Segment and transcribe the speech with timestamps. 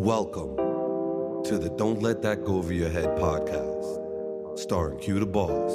[0.00, 0.54] Welcome
[1.42, 5.72] to the Don't Let That Go Over Your Head podcast, starring Q Da Boss.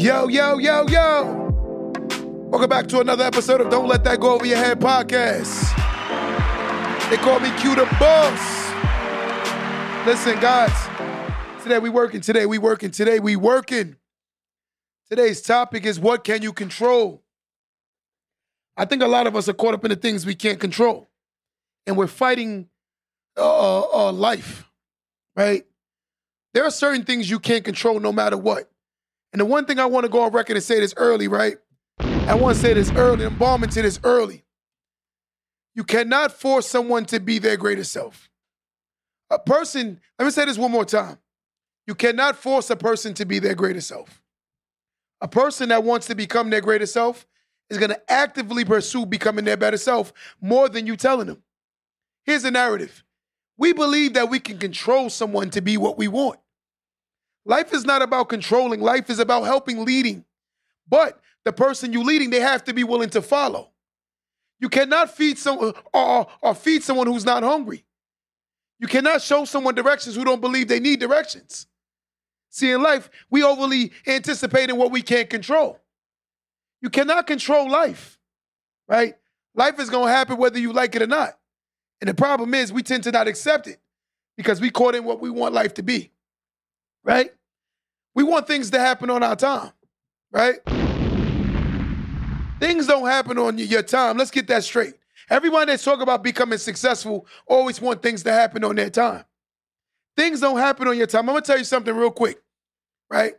[0.00, 1.98] Yo, yo, yo, yo.
[2.48, 5.68] Welcome back to another episode of Don't Let That Go Over Your Head podcast.
[7.10, 10.06] They call me Q Da Boss.
[10.06, 10.72] Listen, guys,
[11.62, 13.96] today we working, today we working, today we working.
[15.10, 17.22] Today's topic is what can you control?
[18.80, 21.10] I think a lot of us are caught up in the things we can't control.
[21.86, 22.66] And we're fighting
[23.36, 24.70] uh, uh, life,
[25.36, 25.66] right?
[26.54, 28.70] There are certain things you can't control no matter what.
[29.34, 31.58] And the one thing I want to go on record and say this early, right?
[31.98, 33.26] I want to say this early.
[33.26, 34.44] I'm bombing to this early.
[35.74, 38.30] You cannot force someone to be their greatest self.
[39.28, 41.18] A person, let me say this one more time.
[41.86, 44.22] You cannot force a person to be their greatest self.
[45.20, 47.26] A person that wants to become their greatest self
[47.70, 51.42] is going to actively pursue becoming their better self more than you telling them.
[52.24, 53.04] Here's the narrative
[53.56, 56.40] we believe that we can control someone to be what we want.
[57.44, 60.24] Life is not about controlling, life is about helping leading.
[60.88, 63.70] But the person you're leading, they have to be willing to follow.
[64.58, 67.84] You cannot feed someone or, or feed someone who's not hungry.
[68.78, 71.66] You cannot show someone directions who don't believe they need directions.
[72.50, 75.78] See, in life, we overly anticipating what we can't control.
[76.80, 78.18] You cannot control life,
[78.88, 79.14] right?
[79.54, 81.38] Life is going to happen whether you like it or not.
[82.00, 83.78] And the problem is we tend to not accept it
[84.36, 86.10] because we caught in what we want life to be,
[87.04, 87.32] right?
[88.14, 89.72] We want things to happen on our time,
[90.32, 90.58] right?
[92.58, 94.16] Things don't happen on your time.
[94.16, 94.94] Let's get that straight.
[95.28, 99.24] Everyone that's talking about becoming successful always want things to happen on their time.
[100.16, 101.28] Things don't happen on your time.
[101.28, 102.42] I'm gonna tell you something real quick,
[103.10, 103.34] right?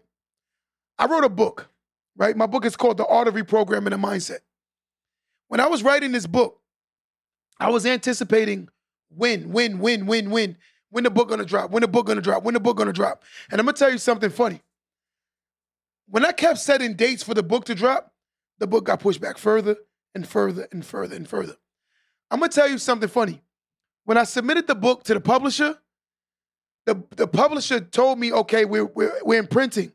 [0.97, 1.69] I wrote a book,
[2.15, 2.35] right?
[2.35, 4.39] My book is called The Art of Reprogramming the Mindset.
[5.47, 6.59] When I was writing this book,
[7.59, 8.69] I was anticipating
[9.09, 10.57] when, when, when, when, when,
[10.89, 13.23] when the book gonna drop, when the book gonna drop, when the book gonna drop.
[13.51, 14.61] And I'm gonna tell you something funny.
[16.07, 18.13] When I kept setting dates for the book to drop,
[18.59, 19.77] the book got pushed back further
[20.13, 21.55] and further and further and further.
[22.29, 23.41] I'm gonna tell you something funny.
[24.05, 25.77] When I submitted the book to the publisher,
[26.85, 29.91] the, the publisher told me, okay, we're, we're, we're imprinting.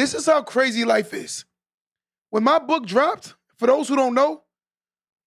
[0.00, 1.44] This is how crazy life is.
[2.30, 4.44] When my book dropped, for those who don't know,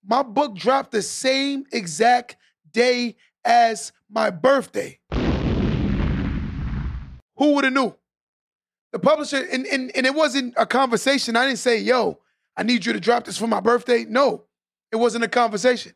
[0.04, 2.38] my book dropped the same exact
[2.72, 5.00] day as my birthday.
[7.38, 7.96] Who would have knew?
[8.94, 11.36] The publisher, and, and, and it wasn't a conversation.
[11.36, 12.18] I didn't say, yo,
[12.58, 14.06] I need you to drop this for my birthday.
[14.10, 14.46] No,
[14.92, 15.94] it wasn't a conversation.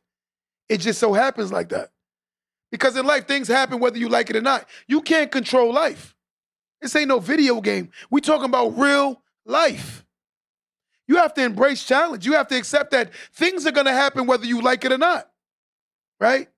[0.70, 1.90] It just so happens like that.
[2.72, 4.68] Because in life, things happen whether you like it or not.
[4.88, 6.16] You can't control life.
[6.82, 7.90] This ain't no video game.
[8.10, 10.06] We talking about real life.
[11.08, 12.26] You have to embrace challenge.
[12.26, 15.30] You have to accept that things are gonna happen whether you like it or not.
[16.20, 16.50] Right?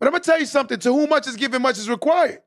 [0.00, 0.78] But I'm gonna tell you something.
[0.80, 2.42] To whom much is given, much is required.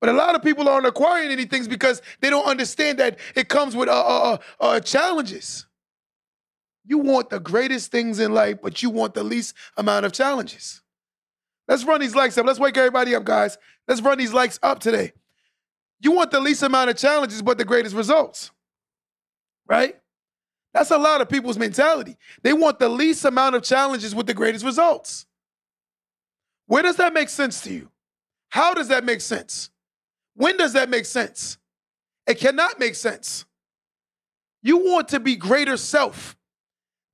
[0.00, 3.48] But a lot of people aren't acquiring any things because they don't understand that it
[3.48, 5.66] comes with uh, uh, uh, uh challenges.
[6.84, 10.82] You want the greatest things in life, but you want the least amount of challenges.
[11.68, 12.44] Let's run these likes up.
[12.44, 13.56] Let's wake everybody up, guys.
[13.86, 15.12] Let's run these likes up today.
[16.02, 18.50] You want the least amount of challenges, but the greatest results.
[19.68, 19.96] Right?
[20.74, 22.16] That's a lot of people's mentality.
[22.42, 25.26] They want the least amount of challenges with the greatest results.
[26.66, 27.88] Where does that make sense to you?
[28.48, 29.70] How does that make sense?
[30.34, 31.58] When does that make sense?
[32.26, 33.44] It cannot make sense.
[34.62, 36.36] You want to be greater self.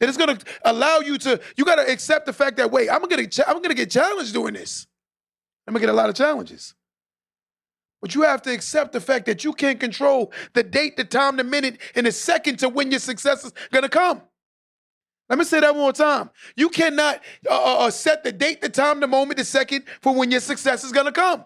[0.00, 3.26] And it's gonna allow you to, you gotta accept the fact that, wait, I'm gonna,
[3.46, 4.86] I'm gonna get challenged doing this.
[5.66, 6.74] I'm gonna get a lot of challenges.
[8.00, 11.36] But you have to accept the fact that you can't control the date, the time,
[11.36, 14.22] the minute, and the second to when your success is gonna come.
[15.28, 16.30] Let me say that one more time.
[16.56, 20.14] You cannot uh, uh, uh, set the date, the time, the moment, the second for
[20.14, 21.44] when your success is gonna come.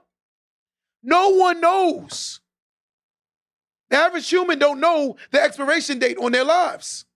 [1.03, 2.41] No one knows.
[3.91, 7.07] The average human don't know the expiration date on their lives.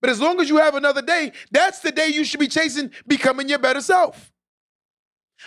[0.00, 2.90] But as long as you have another day, that's the day you should be chasing
[3.06, 4.33] becoming your better self.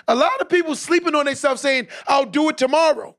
[0.07, 3.17] A lot of people sleeping on themselves saying, I'll do it tomorrow.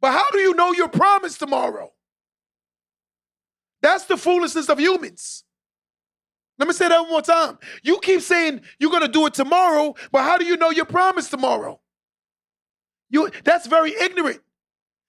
[0.00, 1.92] But how do you know you're promised tomorrow?
[3.82, 5.44] That's the foolishness of humans.
[6.58, 7.58] Let me say that one more time.
[7.82, 11.30] You keep saying you're gonna do it tomorrow, but how do you know you're promised
[11.30, 11.80] tomorrow?
[13.10, 14.40] You that's very ignorant.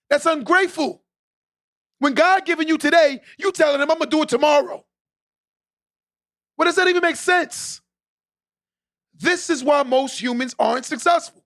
[0.09, 1.03] That's ungrateful.
[1.99, 4.85] When God giving you today, you telling him I'm gonna do it tomorrow.
[6.55, 7.81] What does that even make sense?
[9.19, 11.44] This is why most humans aren't successful.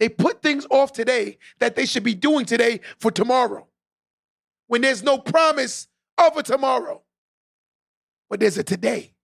[0.00, 3.66] They put things off today that they should be doing today for tomorrow
[4.66, 5.88] when there's no promise
[6.18, 7.02] of a tomorrow,
[8.28, 9.14] but there's a today.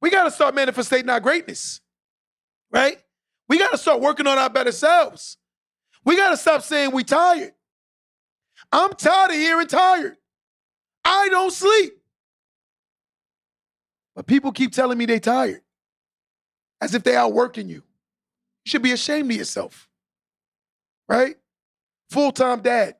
[0.00, 1.80] We got to start manifesting our greatness,
[2.70, 2.98] right?
[3.48, 5.38] We got to start working on our better selves.
[6.04, 7.52] We got to stop saying we tired.
[8.70, 10.16] I'm tired of hearing tired.
[11.04, 11.94] I don't sleep.
[14.14, 15.62] But people keep telling me they tired
[16.80, 17.82] as if they outworking you.
[18.64, 19.88] You should be ashamed of yourself,
[21.08, 21.36] right?
[22.10, 22.96] Full time dad,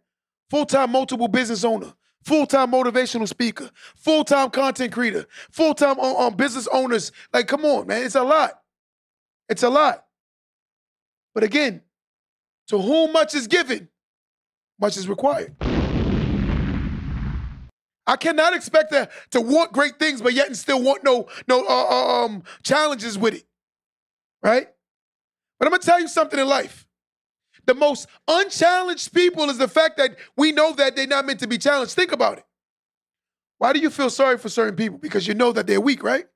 [0.51, 1.93] full time multiple business owner,
[2.25, 6.69] full time motivational speaker, full time content creator, full time on, uh, on um, business
[6.73, 7.13] owners.
[7.33, 8.61] Like, come on, man, it's a lot.
[9.49, 10.05] It's a lot.
[11.35, 11.83] But again,
[12.69, 13.89] to whom much is given,
[14.79, 15.55] much is required.
[18.07, 21.65] I cannot expect to, to want great things, but yet and still want no no
[21.67, 23.45] uh, uh um challenges with it,
[24.43, 24.69] right?
[25.59, 26.87] But I'm gonna tell you something in life.
[27.67, 31.47] The most unchallenged people is the fact that we know that they're not meant to
[31.47, 31.95] be challenged.
[31.95, 32.45] Think about it.
[33.59, 34.99] Why do you feel sorry for certain people?
[34.99, 36.27] Because you know that they're weak, right?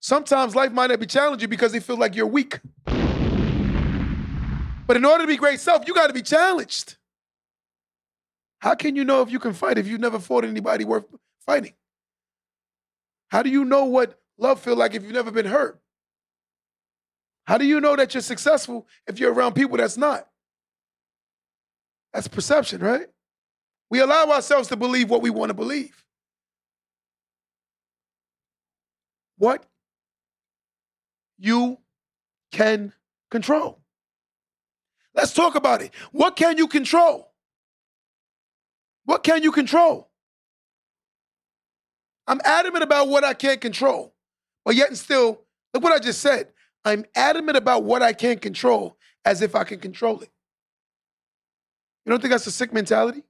[0.00, 2.58] Sometimes life might not be challenging because they feel like you're weak.
[4.86, 6.96] But in order to be great self, you got to be challenged.
[8.60, 11.04] How can you know if you can fight if you've never fought anybody worth
[11.46, 11.74] fighting?
[13.28, 15.80] How do you know what love feel like if you've never been hurt?
[17.46, 20.28] How do you know that you're successful if you're around people that's not?
[22.12, 23.06] That's perception, right?
[23.90, 26.04] We allow ourselves to believe what we want to believe.
[29.38, 29.64] What
[31.38, 31.78] you
[32.50, 32.92] can
[33.30, 33.80] control.
[35.14, 35.92] Let's talk about it.
[36.12, 37.27] What can you control?
[39.08, 40.10] What can you control?
[42.26, 44.12] I'm adamant about what I can't control,
[44.66, 45.40] but yet and still,
[45.72, 46.48] look what I just said.
[46.84, 50.28] I'm adamant about what I can't control as if I can control it.
[52.04, 53.24] You don't think that's a sick mentality?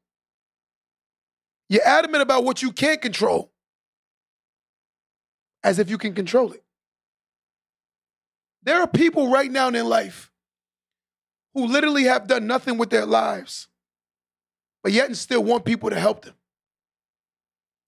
[1.69, 3.53] You're adamant about what you can't control
[5.63, 6.65] as if you can control it.
[8.65, 10.33] There are people right now in life
[11.55, 13.69] who literally have done nothing with their lives,
[14.83, 16.35] but yet and still want people to help them.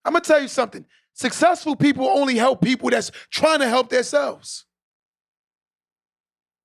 [0.05, 0.85] I'm gonna tell you something.
[1.13, 4.65] Successful people only help people that's trying to help themselves.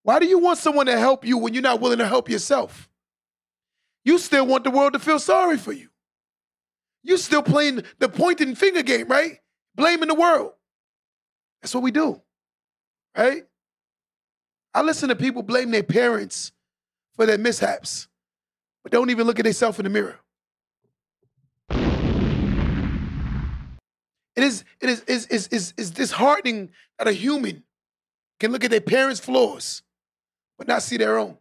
[0.03, 2.87] Why do you want someone to help you when you're not willing to help yourself?
[4.03, 5.89] You still want the world to feel sorry for you.
[7.03, 9.39] You still playing the pointing finger game, right?
[9.75, 10.53] Blaming the world.
[11.61, 12.21] That's what we do,
[13.17, 13.45] right?
[14.73, 16.51] I listen to people blame their parents
[17.15, 18.07] for their mishaps,
[18.85, 20.19] but don't even look at themselves in the mirror.
[24.35, 27.63] It is, it is, is, is, is, is disheartening that a human
[28.39, 29.81] can look at their parents' flaws
[30.59, 31.35] but not see their own.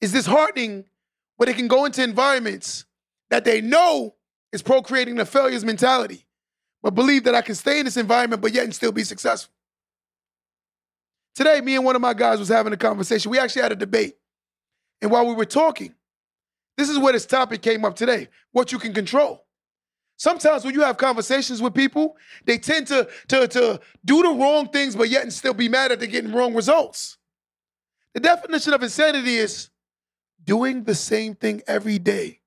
[0.00, 0.86] It's disheartening
[1.36, 2.84] where they can go into environments
[3.30, 4.16] that they know
[4.50, 6.26] is procreating the failures mentality,
[6.82, 9.54] but believe that I can stay in this environment but yet and still be successful.
[11.36, 13.30] Today, me and one of my guys was having a conversation.
[13.30, 14.16] We actually had a debate.
[15.02, 15.94] And while we were talking,
[16.78, 19.44] this is where this topic came up today what you can control.
[20.16, 24.68] Sometimes when you have conversations with people, they tend to, to, to do the wrong
[24.68, 27.18] things, but yet and still be mad at they're getting wrong results.
[28.14, 29.70] The definition of insanity is
[30.44, 32.40] doing the same thing every day,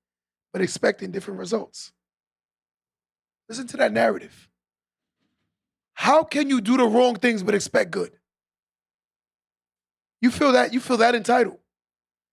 [0.52, 1.92] but expecting different results.
[3.48, 4.48] Listen to that narrative.
[5.92, 8.12] How can you do the wrong things but expect good?
[10.22, 11.58] You feel that you feel that entitled.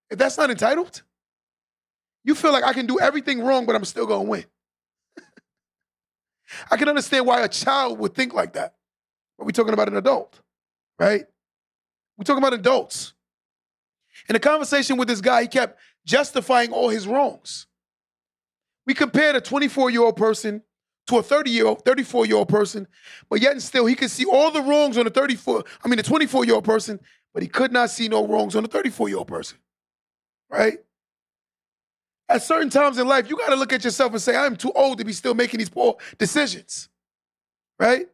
[0.09, 1.01] If that's not entitled,
[2.23, 4.45] you feel like I can do everything wrong, but I'm still gonna win.
[6.71, 8.75] I can understand why a child would think like that.
[9.37, 10.39] But we're talking about an adult,
[10.99, 11.25] right?
[12.17, 13.13] We're talking about adults.
[14.29, 17.67] In a conversation with this guy, he kept justifying all his wrongs.
[18.85, 20.61] We compared a 24 year old person
[21.07, 22.87] to a 30 year old, 34 year old person,
[23.29, 25.99] but yet and still he could see all the wrongs on a 34, I mean,
[25.99, 26.99] a 24 year old person,
[27.33, 29.57] but he could not see no wrongs on a 34 year old person.
[30.53, 30.77] Right?
[32.29, 34.71] At certain times in life, you got to look at yourself and say, I'm too
[34.71, 36.89] old to be still making these poor decisions.
[37.79, 38.07] Right?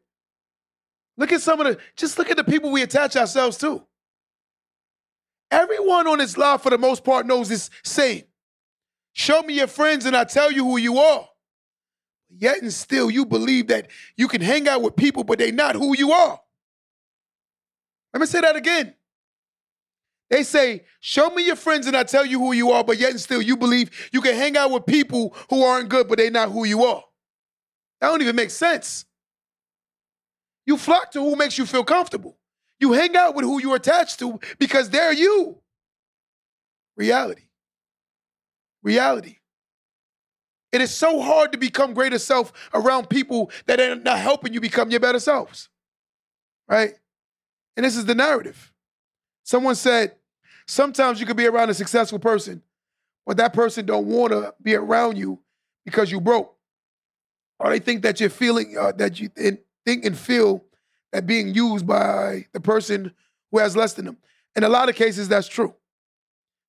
[1.18, 3.84] Look at some of the, just look at the people we attach ourselves to.
[5.52, 8.24] Everyone on this live, for the most part, knows this saying
[9.12, 11.28] Show me your friends and I tell you who you are.
[12.30, 15.76] Yet and still, you believe that you can hang out with people, but they're not
[15.76, 16.40] who you are.
[18.14, 18.94] Let me say that again.
[20.30, 23.12] They say, Show me your friends and I tell you who you are, but yet
[23.12, 26.32] and still, you believe you can hang out with people who aren't good, but they're
[26.32, 27.04] not who you are.
[28.02, 29.06] That don't even make sense.
[30.66, 32.38] You flock to who makes you feel comfortable.
[32.80, 35.60] You hang out with who you're attached to because they're you.
[36.96, 37.44] Reality.
[38.84, 39.38] Reality.
[40.72, 44.62] It is so hard to become greater self around people that are not helping you
[44.62, 45.70] become your better selves.
[46.68, 46.94] right?
[47.76, 48.72] And this is the narrative.
[49.44, 50.16] Someone said,
[50.70, 52.62] sometimes you could be around a successful person,
[53.26, 55.40] but that person don't want to be around you
[55.84, 56.56] because you broke.
[57.60, 60.64] Or they think that you're feeling, uh, that you think and feel
[61.12, 63.12] that being used by the person
[63.52, 64.18] who has less than them.
[64.56, 65.74] In a lot of cases, that's true.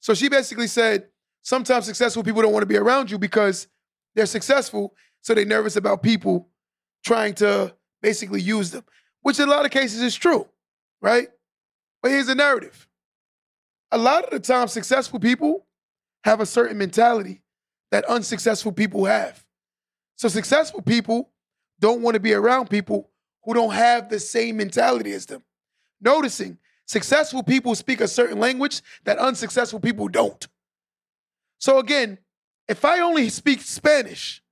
[0.01, 1.09] So she basically said,
[1.43, 3.69] sometimes successful people don't want to be around you because
[4.15, 6.49] they're successful, so they're nervous about people
[7.05, 8.85] trying to basically use them,
[9.21, 10.49] which in a lot of cases is true,
[11.03, 11.29] right?
[12.03, 12.87] But here's the narrative.
[13.93, 15.67] A lot of the time, successful people
[16.25, 17.43] have a certain mentality
[17.91, 19.45] that unsuccessful people have.
[20.17, 21.31] So successful people
[21.81, 23.11] don't want to be around people
[23.45, 25.43] who don't have the same mentality as them.
[26.01, 30.47] Noticing successful people speak a certain language that unsuccessful people don't.
[31.59, 32.19] So again,
[32.69, 34.43] if I only speak Spanish,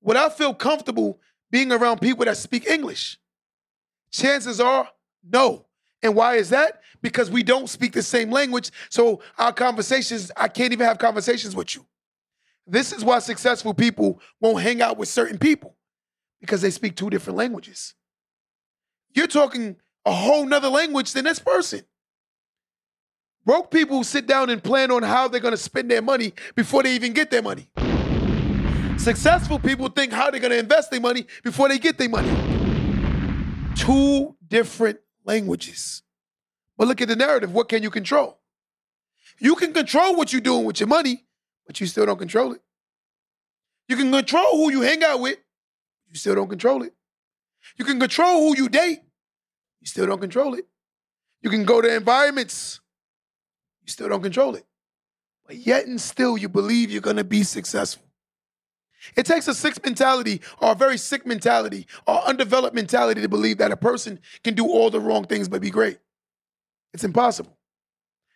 [0.00, 3.18] would I feel comfortable being around people that speak English?
[4.10, 4.88] Chances are
[5.22, 5.66] no.
[6.02, 6.80] And why is that?
[7.00, 8.70] Because we don't speak the same language.
[8.90, 11.86] So our conversations, I can't even have conversations with you.
[12.66, 15.76] This is why successful people won't hang out with certain people
[16.40, 17.94] because they speak two different languages.
[19.14, 21.82] You're talking a whole nother language than this person.
[23.44, 26.84] Broke people sit down and plan on how they're going to spend their money before
[26.84, 27.68] they even get their money.
[28.96, 32.30] Successful people think how they're going to invest their money before they get their money.
[33.74, 36.02] Two different languages.
[36.76, 37.52] But look at the narrative.
[37.52, 38.38] What can you control?
[39.38, 41.24] You can control what you're doing with your money,
[41.66, 42.60] but you still don't control it.
[43.88, 45.38] You can control who you hang out with,
[46.08, 46.94] you still don't control it.
[47.76, 49.00] You can control who you date,
[49.80, 50.66] you still don't control it.
[51.40, 52.80] You can go to environments,
[53.82, 54.64] you still don't control it.
[55.46, 58.04] But yet and still, you believe you're gonna be successful.
[59.16, 63.58] It takes a sick mentality or a very sick mentality or undeveloped mentality to believe
[63.58, 65.98] that a person can do all the wrong things but be great.
[66.94, 67.56] It's impossible.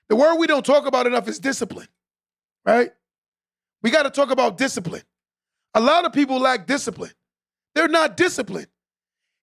[0.08, 1.88] The word we don't talk about enough is discipline,
[2.64, 2.92] right?
[3.82, 5.02] We got to talk about discipline.
[5.74, 7.12] A lot of people lack discipline.
[7.74, 8.68] They're not disciplined.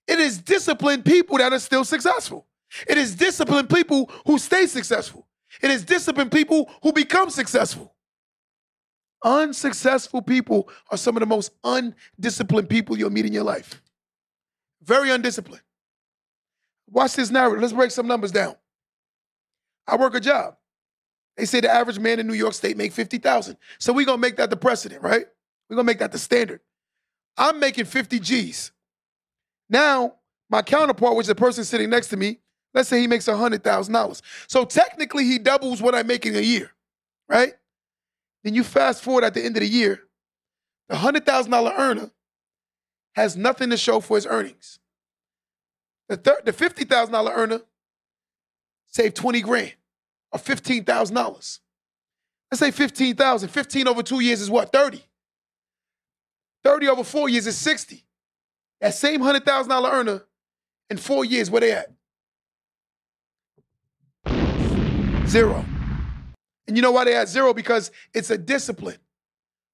[0.07, 2.47] It is disciplined people that are still successful.
[2.87, 5.27] It is disciplined people who stay successful.
[5.61, 7.92] It is disciplined people who become successful.
[9.23, 13.81] Unsuccessful people are some of the most undisciplined people you'll meet in your life.
[14.83, 15.63] Very undisciplined.
[16.89, 17.61] Watch this narrative.
[17.61, 18.55] Let's break some numbers down.
[19.87, 20.57] I work a job.
[21.37, 23.57] They say the average man in New York State make 50,000.
[23.79, 25.25] So we're going to make that the precedent, right?
[25.69, 26.59] We're going to make that the standard.
[27.37, 28.71] I'm making 50 G's.
[29.69, 30.15] Now,
[30.49, 32.39] my counterpart, which is the person sitting next to me,
[32.73, 34.21] let's say he makes $100,000.
[34.47, 36.71] So technically, he doubles what I make in a year,
[37.27, 37.53] right?
[38.43, 40.01] Then you fast forward at the end of the year,
[40.89, 42.11] the $100,000 earner
[43.15, 44.79] has nothing to show for his earnings.
[46.09, 47.61] The, thir- the $50,000 earner
[48.87, 49.73] saved 20 grand
[50.31, 51.59] or $15,000.
[52.51, 53.49] Let's say 15,000.
[53.49, 54.71] 15 over two years is what?
[54.71, 55.03] 30.
[56.63, 58.03] 30 over four years is 60.
[58.81, 60.23] That same $100,000 earner
[60.89, 61.91] in four years, where they at?
[65.27, 65.65] Zero.
[66.67, 67.53] And you know why they had zero?
[67.53, 68.97] Because it's a discipline.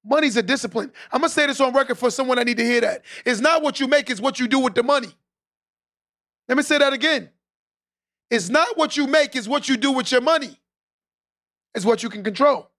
[0.04, 0.92] Money's a discipline.
[1.12, 3.04] I'm gonna say this on record for someone I need to hear that.
[3.26, 5.10] It's not what you make, it's what you do with the money.
[6.48, 7.30] Let me say that again.
[8.32, 10.60] It's not what you make, it's what you do with your money.
[11.76, 12.70] It's what you can control.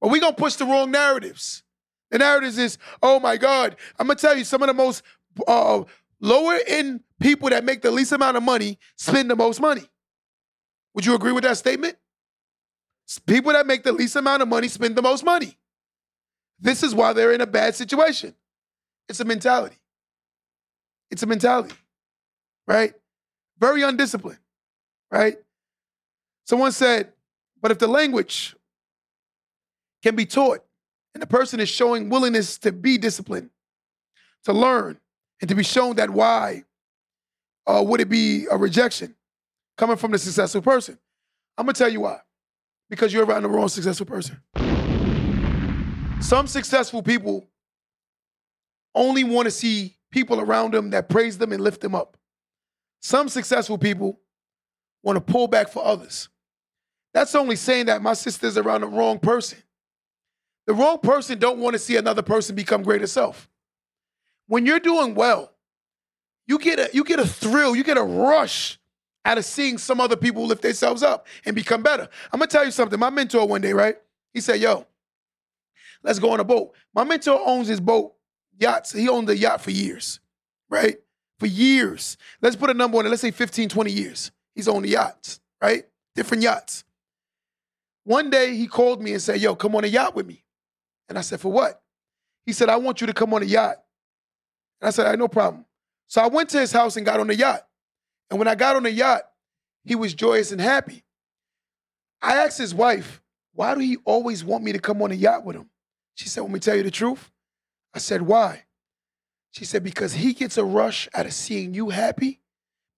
[0.00, 1.62] But we're gonna push the wrong narratives.
[2.10, 5.02] The narratives is, oh my God, I'm gonna tell you, some of the most
[5.46, 5.82] uh,
[6.20, 9.84] lower end people that make the least amount of money spend the most money.
[10.94, 11.96] Would you agree with that statement?
[13.18, 15.56] People that make the least amount of money spend the most money.
[16.58, 18.34] This is why they're in a bad situation.
[19.08, 19.76] It's a mentality.
[21.10, 21.74] It's a mentality,
[22.66, 22.94] right?
[23.58, 24.38] Very undisciplined,
[25.10, 25.36] right?
[26.46, 27.12] Someone said,
[27.60, 28.56] but if the language
[30.02, 30.64] can be taught
[31.14, 33.50] and the person is showing willingness to be disciplined,
[34.44, 34.98] to learn,
[35.40, 36.64] and to be shown that why
[37.66, 39.14] uh, would it be a rejection
[39.76, 40.98] coming from the successful person?
[41.58, 42.20] I'm gonna tell you why
[42.92, 44.38] because you're around the wrong successful person.
[46.20, 47.48] Some successful people
[48.94, 52.18] only want to see people around them that praise them and lift them up.
[53.00, 54.20] Some successful people
[55.02, 56.28] want to pull back for others.
[57.14, 59.56] That's only saying that my sister's around the wrong person.
[60.66, 63.48] The wrong person don't want to see another person become greater self.
[64.48, 65.50] When you're doing well,
[66.46, 68.78] you get a you get a thrill, you get a rush
[69.24, 72.08] out of seeing some other people lift themselves up and become better.
[72.32, 72.98] I'm gonna tell you something.
[72.98, 73.96] My mentor one day, right?
[74.32, 74.86] He said, "Yo,
[76.02, 78.14] let's go on a boat." My mentor owns his boat
[78.58, 78.92] yachts.
[78.92, 80.20] He owned the yacht for years,
[80.68, 80.98] right?
[81.42, 82.16] for years.
[82.40, 83.08] Let's put a number on it.
[83.08, 84.30] Let's say 15, 20 years.
[84.54, 85.84] He's on the yachts, right?
[86.14, 86.84] Different yachts.
[88.04, 90.44] One day he called me and said, Yo, come on a yacht with me.
[91.08, 91.82] And I said, For what?
[92.46, 93.76] He said, I want you to come on a yacht.
[94.80, 95.64] And I said, I right, no problem.
[96.06, 97.66] So I went to his house and got on the yacht.
[98.32, 99.24] And when I got on the yacht,
[99.84, 101.04] he was joyous and happy.
[102.22, 103.20] I asked his wife,
[103.52, 105.68] why do he always want me to come on a yacht with him?
[106.14, 107.30] She said, Let me tell you the truth.
[107.92, 108.64] I said, Why?
[109.50, 112.40] She said, Because he gets a rush out of seeing you happy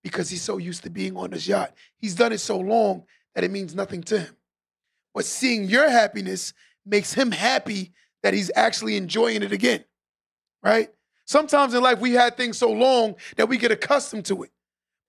[0.05, 1.75] because he's so used to being on this yacht.
[1.97, 3.03] He's done it so long
[3.35, 4.37] that it means nothing to him.
[5.14, 6.55] But seeing your happiness
[6.87, 9.85] makes him happy that he's actually enjoying it again,
[10.62, 10.91] right?
[11.25, 14.53] Sometimes in life, we had things so long that we get accustomed to it.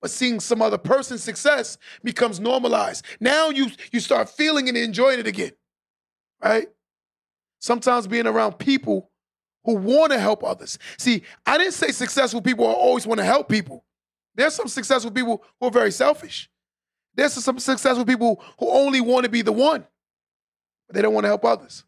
[0.05, 3.03] But seeing some other person's success becomes normalized.
[3.19, 5.53] Now you, you start feeling and enjoying it again,
[6.43, 6.67] right?
[7.57, 9.09] Sometimes being around people
[9.63, 10.77] who want to help others.
[10.99, 13.83] See, I didn't say successful people always want to help people.
[14.35, 16.51] There's some successful people who are very selfish.
[17.15, 19.87] There's some successful people who only want to be the one,
[20.85, 21.83] but they don't want to help others.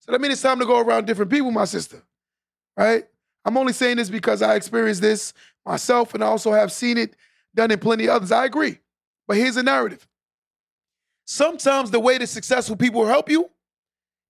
[0.00, 2.02] So that means it's time to go around different people, my sister.
[2.76, 3.04] Right?
[3.44, 5.32] I'm only saying this because I experienced this
[5.64, 7.14] myself and I also have seen it
[7.54, 8.32] done in plenty of others.
[8.32, 8.78] I agree.
[9.26, 10.06] But here's a narrative.
[11.24, 13.50] Sometimes the way that successful people help you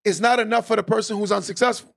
[0.04, 1.94] is not enough for the person who's unsuccessful.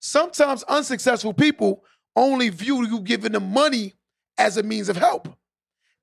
[0.00, 1.84] Sometimes unsuccessful people
[2.16, 3.94] only view you giving them money
[4.38, 5.28] as a means of help.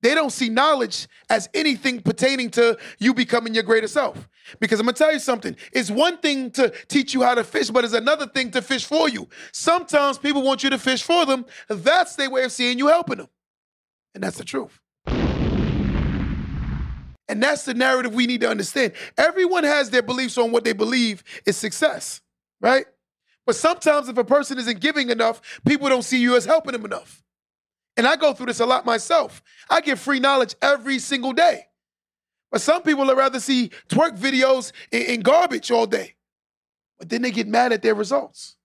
[0.01, 4.29] They don't see knowledge as anything pertaining to you becoming your greater self.
[4.59, 5.55] Because I'm gonna tell you something.
[5.71, 8.86] It's one thing to teach you how to fish, but it's another thing to fish
[8.86, 9.27] for you.
[9.51, 11.45] Sometimes people want you to fish for them.
[11.67, 13.27] That's their way of seeing you helping them.
[14.17, 14.79] And that's the truth.
[17.29, 18.93] And that's the narrative we need to understand.
[19.15, 22.21] Everyone has their beliefs on what they believe is success,
[22.59, 22.88] right?
[23.45, 26.83] But sometimes if a person isn't giving enough, people don't see you as helping them
[26.83, 27.24] enough.
[27.95, 29.43] And I go through this a lot myself.
[29.69, 31.67] I get free knowledge every single day.
[32.51, 36.15] But some people would rather see twerk videos in, garbage all day.
[36.97, 38.56] But then they get mad at their results.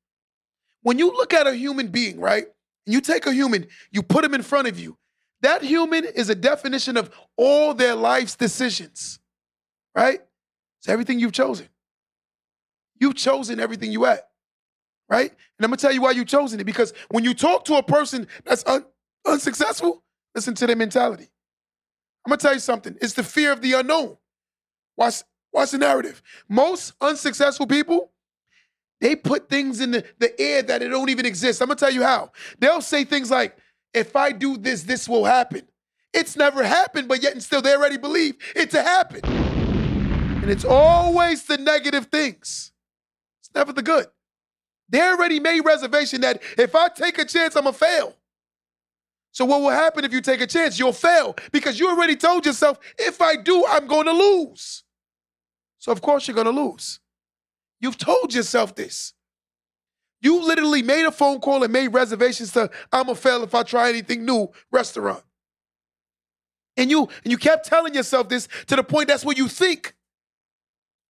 [0.80, 2.46] When you look at a human being, right,
[2.86, 4.96] and you take a human, you put him in front of you,
[5.42, 9.18] that human is a definition of all their life's decisions,
[9.94, 10.20] right?
[10.80, 11.68] It's everything you've chosen.
[13.00, 14.28] You've chosen everything you at,
[15.08, 15.30] right?
[15.30, 17.82] And I'm gonna tell you why you've chosen it because when you talk to a
[17.82, 18.86] person that's un-
[19.26, 20.02] unsuccessful,
[20.34, 21.28] listen to their mentality.
[22.24, 22.96] I'm gonna tell you something.
[23.00, 24.16] It's the fear of the unknown.
[24.96, 26.22] Watch, watch the narrative.
[26.48, 28.12] Most unsuccessful people,
[29.00, 31.60] they put things in the, the air that it don't even exist.
[31.60, 32.30] I'm gonna tell you how.
[32.60, 33.56] They'll say things like,
[33.94, 35.62] if I do this, this will happen.
[36.12, 39.24] It's never happened, but yet and still they already believe it to happen.
[39.24, 42.72] And it's always the negative things.
[43.40, 44.06] It's never the good.
[44.88, 48.14] They already made reservation that if I take a chance, I'm gonna fail.
[49.32, 50.78] So what will happen if you take a chance?
[50.78, 54.84] You'll fail because you already told yourself, if I do, I'm going to lose.
[55.78, 57.00] So of course you're going to lose.
[57.80, 59.14] You've told yourself this.
[60.22, 63.64] You literally made a phone call and made reservations to I'm gonna fail if I
[63.64, 65.22] try anything new restaurant.
[66.76, 69.94] And you and you kept telling yourself this to the point that's what you think.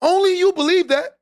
[0.00, 1.18] Only you believe that.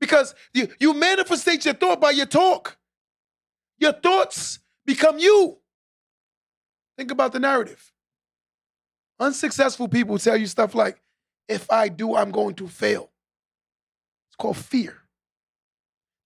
[0.00, 2.78] Because you, you manifestate your thought by your talk.
[3.78, 5.58] Your thoughts become you.
[6.96, 7.92] Think about the narrative.
[9.18, 11.02] Unsuccessful people tell you stuff like,
[11.48, 13.10] if I do, I'm going to fail.
[14.28, 14.99] It's called fear.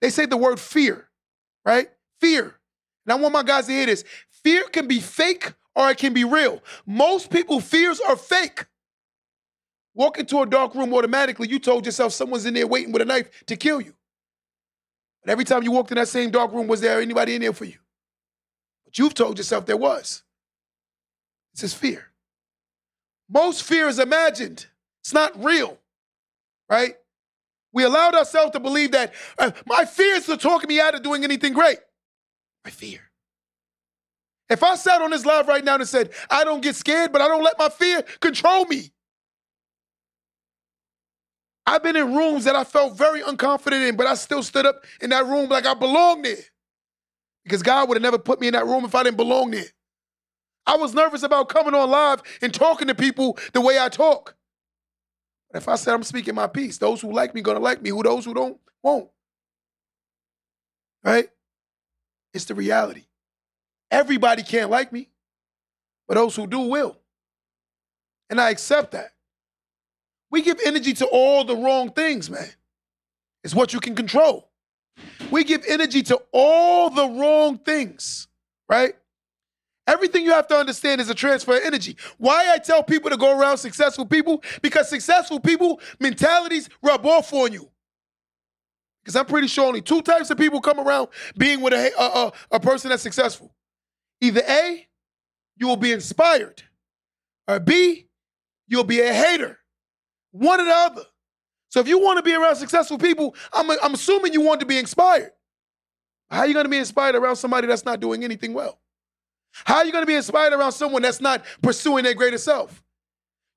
[0.04, 1.08] They say the word fear,
[1.64, 1.88] right?
[2.20, 2.42] Fear.
[3.06, 4.04] And I want my guys to hear this.
[4.42, 6.62] Fear can be fake or it can be real.
[6.84, 8.66] Most people fears are fake.
[9.94, 13.06] Walk into a dark room automatically, you told yourself someone's in there waiting with a
[13.06, 13.94] knife to kill you.
[15.22, 17.54] But every time you walked in that same dark room, was there anybody in there
[17.54, 17.78] for you?
[18.84, 20.22] But you've told yourself there was.
[21.54, 22.10] This is fear.
[23.26, 24.66] Most fear is imagined.
[25.00, 25.78] It's not real,
[26.68, 26.96] right?
[27.74, 31.24] We allowed ourselves to believe that uh, my fears are talking me out of doing
[31.24, 31.78] anything great.
[32.64, 33.00] My fear.
[34.48, 37.20] If I sat on this live right now and said, I don't get scared, but
[37.20, 38.92] I don't let my fear control me.
[41.66, 44.84] I've been in rooms that I felt very unconfident in, but I still stood up
[45.00, 46.36] in that room like I belonged there.
[47.42, 49.64] Because God would have never put me in that room if I didn't belong there.
[50.66, 54.36] I was nervous about coming on live and talking to people the way I talk.
[55.54, 57.90] If I said I'm speaking my piece, those who like me gonna like me.
[57.90, 59.08] Who those who don't won't.
[61.02, 61.28] Right?
[62.32, 63.04] It's the reality.
[63.90, 65.08] Everybody can't like me,
[66.08, 66.98] but those who do will.
[68.28, 69.12] And I accept that.
[70.30, 72.48] We give energy to all the wrong things, man.
[73.44, 74.50] It's what you can control.
[75.30, 78.26] We give energy to all the wrong things,
[78.68, 78.96] right?
[79.86, 81.96] Everything you have to understand is a transfer of energy.
[82.16, 84.42] Why I tell people to go around successful people?
[84.62, 87.70] Because successful people mentalities rub off on you.
[89.02, 92.32] Because I'm pretty sure only two types of people come around being with a, a,
[92.52, 93.54] a, person that's successful.
[94.22, 94.88] Either A,
[95.56, 96.62] you will be inspired,
[97.46, 98.06] or B,
[98.66, 99.58] you'll be a hater.
[100.30, 101.02] One or the other.
[101.68, 104.66] So if you want to be around successful people, I'm, I'm assuming you want to
[104.66, 105.32] be inspired.
[106.30, 108.80] How are you going to be inspired around somebody that's not doing anything well?
[109.64, 112.82] How are you going to be inspired around someone that's not pursuing their greater self?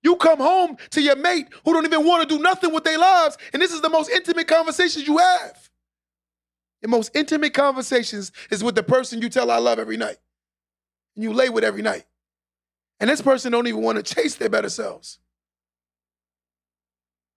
[0.03, 2.99] You come home to your mate who don't even want to do nothing with their
[2.99, 5.69] lives, and this is the most intimate conversations you have.
[6.81, 10.17] The most intimate conversations is with the person you tell I love every night,
[11.15, 12.05] and you lay with every night.
[12.99, 15.19] And this person don't even want to chase their better selves.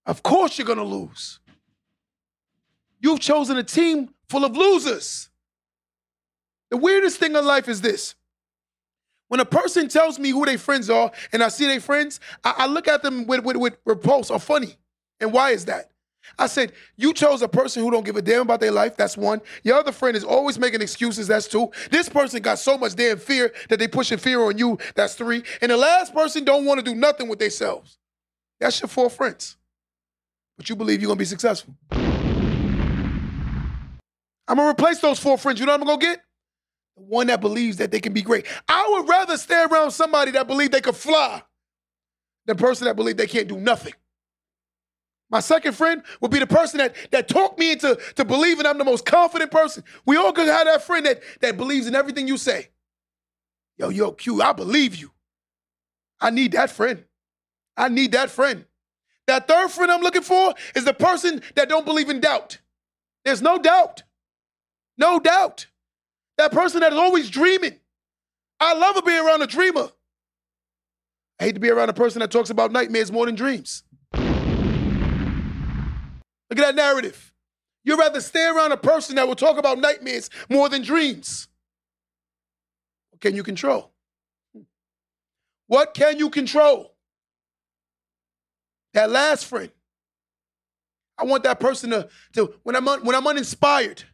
[0.04, 1.40] Of course you're going to lose.
[3.00, 5.30] You've chosen a team full of losers.
[6.70, 8.14] The weirdest thing in life is this
[9.30, 12.52] when a person tells me who their friends are and I see their friends, I,
[12.58, 14.76] I look at them with, with, with repulse or funny.
[15.20, 15.92] And why is that?
[16.36, 18.96] I said, you chose a person who don't give a damn about their life.
[18.96, 19.40] That's one.
[19.62, 21.28] Your other friend is always making excuses.
[21.28, 21.70] That's two.
[21.92, 24.78] This person got so much damn fear that they pushing fear on you.
[24.96, 25.44] That's three.
[25.62, 27.98] And the last person don't want to do nothing with themselves.
[28.58, 29.56] That's your four friends.
[30.56, 31.76] But you believe you're gonna be successful.
[31.92, 32.00] I'm
[34.56, 35.60] gonna replace those four friends.
[35.60, 36.20] You know what I'm gonna get?
[37.06, 38.46] One that believes that they can be great.
[38.68, 41.42] I would rather stay around somebody that believe they could fly
[42.46, 43.94] than person that believe they can't do nothing.
[45.30, 48.78] My second friend would be the person that that talked me into to believing I'm
[48.78, 49.84] the most confident person.
[50.04, 52.68] We all could have that friend that that believes in everything you say.
[53.78, 55.12] Yo, yo, Q, I believe you.
[56.20, 57.04] I need that friend.
[57.76, 58.66] I need that friend.
[59.26, 62.58] That third friend I'm looking for is the person that don't believe in doubt.
[63.24, 64.02] There's no doubt.
[64.98, 65.68] No doubt.
[66.40, 67.74] That person that is always dreaming.
[68.58, 69.90] I love to be around a dreamer.
[71.38, 73.82] I hate to be around a person that talks about nightmares more than dreams.
[74.14, 74.22] Look
[76.52, 77.34] at that narrative.
[77.84, 81.48] You'd rather stay around a person that will talk about nightmares more than dreams.
[83.10, 83.92] What can you control?
[85.66, 86.94] What can you control?
[88.94, 89.70] That last friend.
[91.18, 94.04] I want that person to, to when I'm un, when I'm uninspired,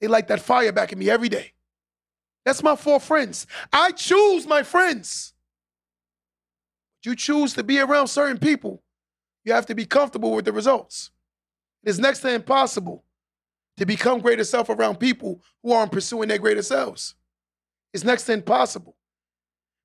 [0.00, 1.52] they light that fire back in me every day.
[2.50, 3.46] That's my four friends.
[3.72, 5.34] I choose my friends.
[7.04, 8.82] You choose to be around certain people,
[9.44, 11.12] you have to be comfortable with the results.
[11.84, 13.04] It is next to impossible
[13.76, 17.14] to become greater self around people who aren't pursuing their greater selves.
[17.94, 18.96] It's next to impossible.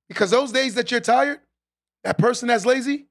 [0.08, 1.38] Because those days that you're tired,
[2.02, 3.06] that person that's lazy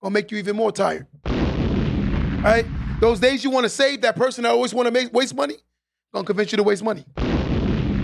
[0.00, 1.08] will make you even more tired.
[1.24, 2.64] Right?
[3.00, 5.56] Those days you want to save, that person that always want to make waste money,
[6.14, 7.04] gonna convince you to waste money.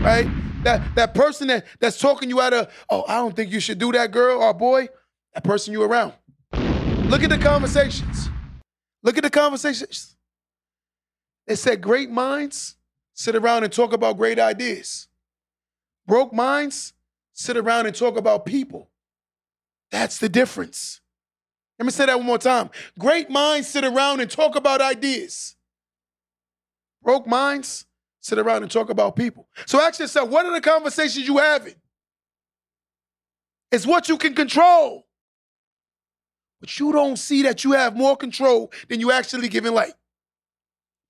[0.01, 0.27] Right?
[0.67, 3.79] that that person that that's talking you out of, oh, I don't think you should
[3.79, 4.89] do that, girl or boy,
[5.33, 6.13] that person you around.
[6.53, 8.29] Look at the conversations.
[9.03, 10.17] Look at the conversations.
[11.47, 12.77] They said great minds
[13.15, 15.07] sit around and talk about great ideas.
[16.07, 16.93] Broke minds
[17.33, 18.91] sit around and talk about people.
[19.93, 21.01] That's the difference.
[21.79, 22.71] Let me say that one more time.
[22.99, 25.55] Great minds sit around and talk about ideas.
[27.03, 27.86] Broke minds
[28.27, 29.49] sit around and talk about people.
[29.67, 31.77] So ask yourself, what are the conversations you having?
[33.71, 35.07] It's what you can control.
[36.61, 39.95] But you don't see that you have more control than you actually giving light.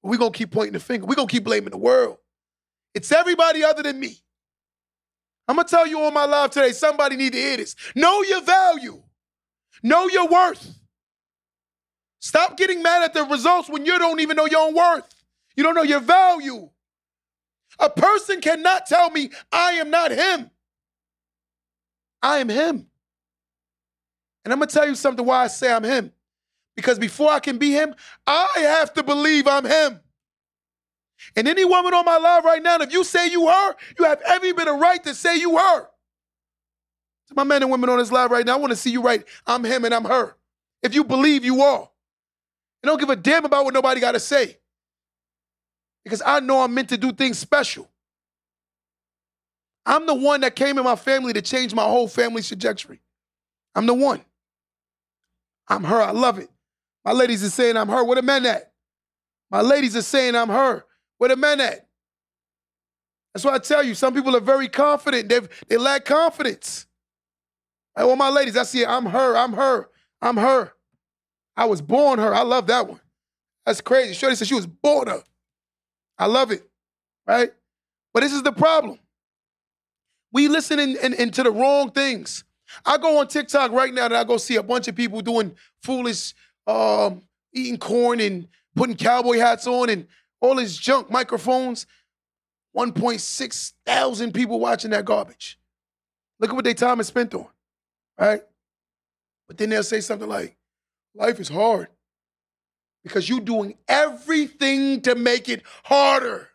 [0.03, 1.07] We're gonna keep pointing the finger.
[1.07, 2.19] We're gonna keep blaming the world.
[2.95, 4.19] It's everybody other than me.
[5.49, 7.77] I'm gonna tell you on my live today, somebody need to hear this.
[7.95, 9.03] Know your value.
[9.83, 10.79] Know your worth.
[12.21, 15.25] Stop getting mad at the results when you don't even know your own worth.
[15.57, 16.69] You don't know your value.
[17.79, 20.51] A person cannot tell me I am not him.
[22.23, 22.87] I am him.
[24.45, 26.13] And I'm going to tell you something why I say I'm him.
[26.75, 27.95] Because before I can be him,
[28.27, 30.01] I have to believe I'm him.
[31.35, 34.21] And any woman on my live right now, if you say you her, you have
[34.27, 35.89] every bit of right to say you her.
[37.29, 39.03] To my men and women on this live right now, I want to see you
[39.03, 39.25] right.
[39.47, 40.37] I'm him and I'm her.
[40.83, 41.89] If you believe you are.
[42.83, 44.59] And don't give a damn about what nobody got to say
[46.07, 47.91] because I know I'm meant to do things special.
[49.85, 53.01] I'm the one that came in my family to change my whole family's trajectory.
[53.75, 54.25] I'm the one.
[55.67, 56.01] I'm her.
[56.01, 56.49] I love it.
[57.05, 58.05] My ladies are saying I'm her.
[58.05, 58.71] What a men at?
[59.51, 60.85] My ladies are saying I'm her.
[61.19, 61.89] What a men at?
[63.35, 65.29] That's why I tell you, some people are very confident.
[65.29, 66.87] They they lack confidence.
[67.97, 68.57] I want my ladies.
[68.57, 68.89] I see it.
[68.89, 69.37] I'm her.
[69.37, 69.89] I'm her.
[70.23, 70.73] I'm her.
[71.57, 72.33] I was born her.
[72.33, 73.01] I love that one.
[73.65, 74.15] That's crazy.
[74.15, 75.25] Shorty said she was born her.
[76.19, 76.69] I love it,
[77.27, 77.53] right?
[78.13, 78.99] But this is the problem.
[80.33, 82.45] We listen in, in, into the wrong things.
[82.85, 85.55] I go on TikTok right now and I go see a bunch of people doing
[85.83, 86.35] foolish,
[86.67, 90.07] um, eating corn and putting cowboy hats on and
[90.41, 91.87] all this junk microphones.
[92.77, 95.59] 1.6 thousand people watching that garbage.
[96.39, 97.47] Look at what their time is spent on,
[98.19, 98.43] right?
[99.49, 100.57] But then they'll say something like,
[101.15, 101.89] life is hard
[103.07, 106.49] because you're doing everything to make it harder.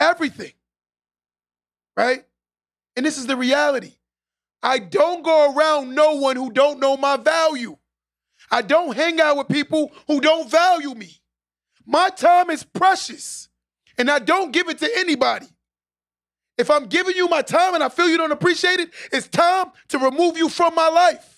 [0.00, 0.52] Everything.
[1.98, 2.24] Right?
[2.96, 3.92] And this is the reality.
[4.62, 7.76] I don't go around no one who don't know my value.
[8.50, 11.20] I don't hang out with people who don't value me.
[11.84, 13.50] My time is precious,
[13.98, 15.46] and I don't give it to anybody.
[16.56, 19.72] If I'm giving you my time and I feel you don't appreciate it, it's time
[19.88, 21.35] to remove you from my life.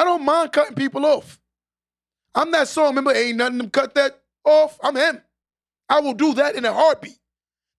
[0.00, 1.38] I don't mind cutting people off.
[2.34, 2.86] I'm that song.
[2.86, 4.78] Remember, ain't nothing to cut that off.
[4.82, 5.20] I'm him.
[5.90, 7.18] I will do that in a heartbeat.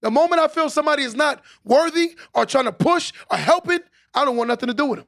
[0.04, 3.80] The moment I feel somebody is not worthy or trying to push or helping,
[4.14, 5.08] I don't want nothing to do with them.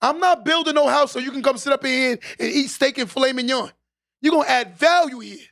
[0.00, 2.68] I'm not building no house so you can come sit up in here and eat
[2.68, 3.70] steak and filet mignon.
[4.22, 5.46] You're gonna add value here.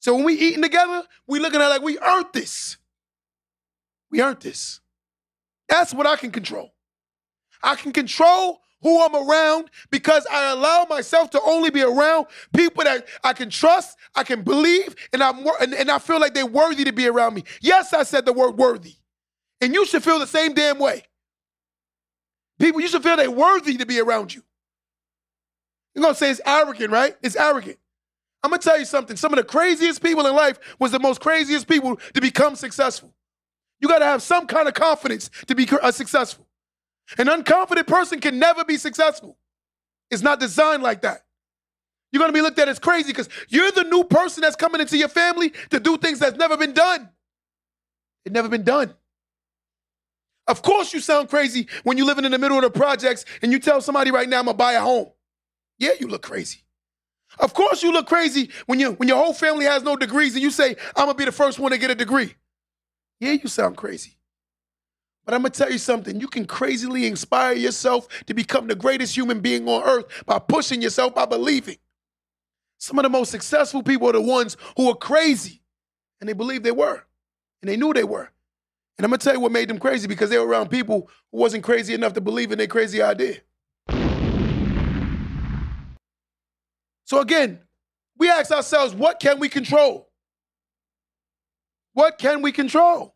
[0.00, 2.76] So when we eating together, we looking at like we earned this.
[4.10, 4.82] We earned this.
[5.66, 6.74] That's what I can control.
[7.62, 12.84] I can control who I'm around because I allow myself to only be around people
[12.84, 16.46] that I can trust, I can believe, and I'm and, and I feel like they're
[16.46, 17.44] worthy to be around me.
[17.60, 18.94] Yes, I said the word worthy.
[19.60, 21.04] And you should feel the same damn way.
[22.58, 24.42] People, you should feel they're worthy to be around you.
[25.94, 27.16] You're gonna say it's arrogant, right?
[27.22, 27.78] It's arrogant.
[28.42, 29.16] I'm gonna tell you something.
[29.16, 33.14] Some of the craziest people in life was the most craziest people to become successful.
[33.80, 36.46] You gotta have some kind of confidence to be uh, successful.
[37.18, 39.38] An unconfident person can never be successful.
[40.10, 41.22] It's not designed like that.
[42.12, 44.96] You're gonna be looked at as crazy because you're the new person that's coming into
[44.96, 47.08] your family to do things that's never been done.
[48.24, 48.94] It never been done.
[50.46, 53.50] Of course, you sound crazy when you're living in the middle of the projects and
[53.52, 55.10] you tell somebody right now, I'm gonna buy a home.
[55.78, 56.60] Yeah, you look crazy.
[57.38, 60.42] Of course, you look crazy when you when your whole family has no degrees and
[60.42, 62.34] you say, I'm gonna be the first one to get a degree.
[63.20, 64.15] Yeah, you sound crazy.
[65.26, 66.20] But I'm gonna tell you something.
[66.20, 70.80] You can crazily inspire yourself to become the greatest human being on earth by pushing
[70.80, 71.78] yourself, by believing.
[72.78, 75.62] Some of the most successful people are the ones who are crazy
[76.20, 77.04] and they believe they were
[77.60, 78.30] and they knew they were.
[78.96, 81.38] And I'm gonna tell you what made them crazy because they were around people who
[81.38, 83.40] wasn't crazy enough to believe in their crazy idea.
[87.04, 87.60] So again,
[88.16, 90.08] we ask ourselves, what can we control?
[91.94, 93.15] What can we control?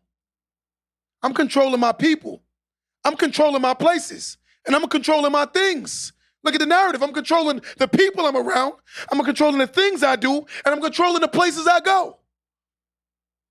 [1.23, 2.41] I'm controlling my people.
[3.03, 4.37] I'm controlling my places.
[4.65, 6.13] And I'm controlling my things.
[6.43, 7.03] Look at the narrative.
[7.03, 8.73] I'm controlling the people I'm around.
[9.11, 10.37] I'm controlling the things I do.
[10.65, 12.17] And I'm controlling the places I go.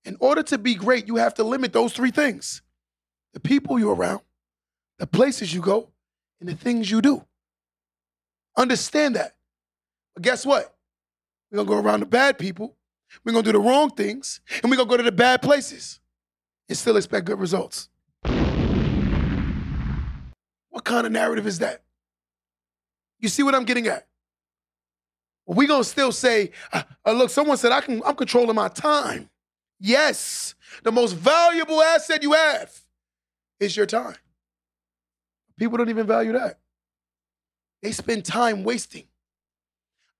[0.03, 2.61] In order to be great, you have to limit those three things
[3.33, 4.19] the people you're around,
[4.99, 5.87] the places you go,
[6.41, 7.23] and the things you do.
[8.57, 9.35] Understand that.
[10.13, 10.75] But guess what?
[11.49, 12.75] We're going to go around the bad people,
[13.23, 15.41] we're going to do the wrong things, and we're going to go to the bad
[15.41, 16.00] places
[16.71, 17.89] and still expect good results.
[20.69, 21.83] What kind of narrative is that?
[23.19, 24.07] You see what I'm getting at?
[25.45, 29.29] Going to still say, uh, uh, look, someone said I can, I'm controlling my time.
[29.81, 32.73] Yes, the most valuable asset you have
[33.59, 34.15] is your time.
[35.57, 36.57] People don't even value that.
[37.81, 39.07] They spend time wasting.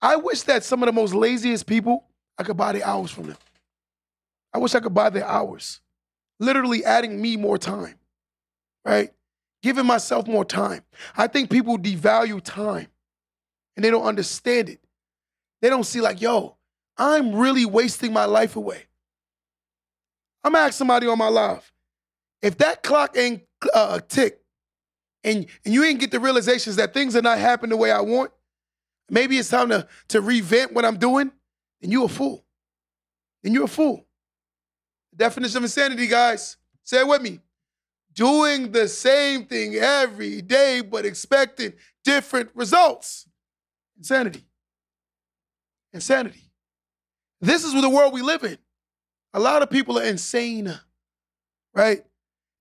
[0.01, 2.03] I wish that some of the most laziest people,
[2.37, 3.37] I could buy the hours from them.
[4.53, 5.80] I wish I could buy their hours.
[6.41, 7.99] Literally adding me more time,
[8.83, 9.11] right?
[9.61, 10.81] Giving myself more time.
[11.15, 12.87] I think people devalue time
[13.75, 14.79] and they don't understand it.
[15.61, 16.57] They don't see, like, yo,
[16.97, 18.85] I'm really wasting my life away.
[20.43, 21.71] I'm asking somebody on my live.
[22.41, 24.41] If that clock ain't uh, tick
[25.23, 28.01] and, and you ain't get the realizations that things are not happening the way I
[28.01, 28.31] want,
[29.11, 31.31] maybe it's time to, to revamp what I'm doing,
[31.81, 32.43] then you're a fool.
[33.43, 34.07] Then you're a fool.
[35.15, 37.39] Definition of insanity, guys, say it with me.
[38.13, 43.27] Doing the same thing every day, but expecting different results.
[43.97, 44.43] Insanity.
[45.93, 46.51] Insanity.
[47.39, 48.57] This is the world we live in.
[49.33, 50.73] A lot of people are insane,
[51.73, 52.03] right?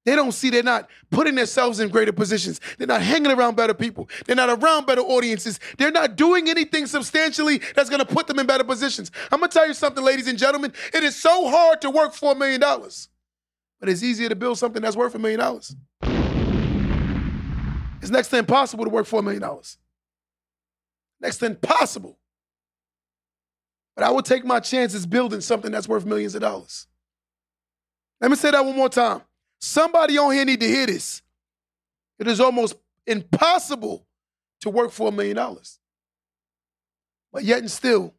[0.06, 2.60] They don't see they're not putting themselves in greater positions.
[2.78, 4.08] They're not hanging around better people.
[4.24, 5.60] They're not around better audiences.
[5.76, 9.10] They're not doing anything substantially that's going to put them in better positions.
[9.30, 10.72] I'm going to tell you something, ladies and gentlemen.
[10.94, 13.08] It is so hard to work for a million dollars,
[13.78, 15.76] but it's easier to build something that's worth a million dollars.
[18.00, 19.76] It's next to impossible to work for a million dollars.
[21.20, 22.18] Next to impossible.
[23.94, 26.86] But I will take my chances building something that's worth millions of dollars.
[28.18, 29.20] Let me say that one more time.
[29.60, 31.22] Somebody on here need to hear this.
[32.18, 32.74] It is almost
[33.06, 34.06] impossible
[34.60, 35.78] to work for a million dollars.
[37.32, 38.14] But yet and still,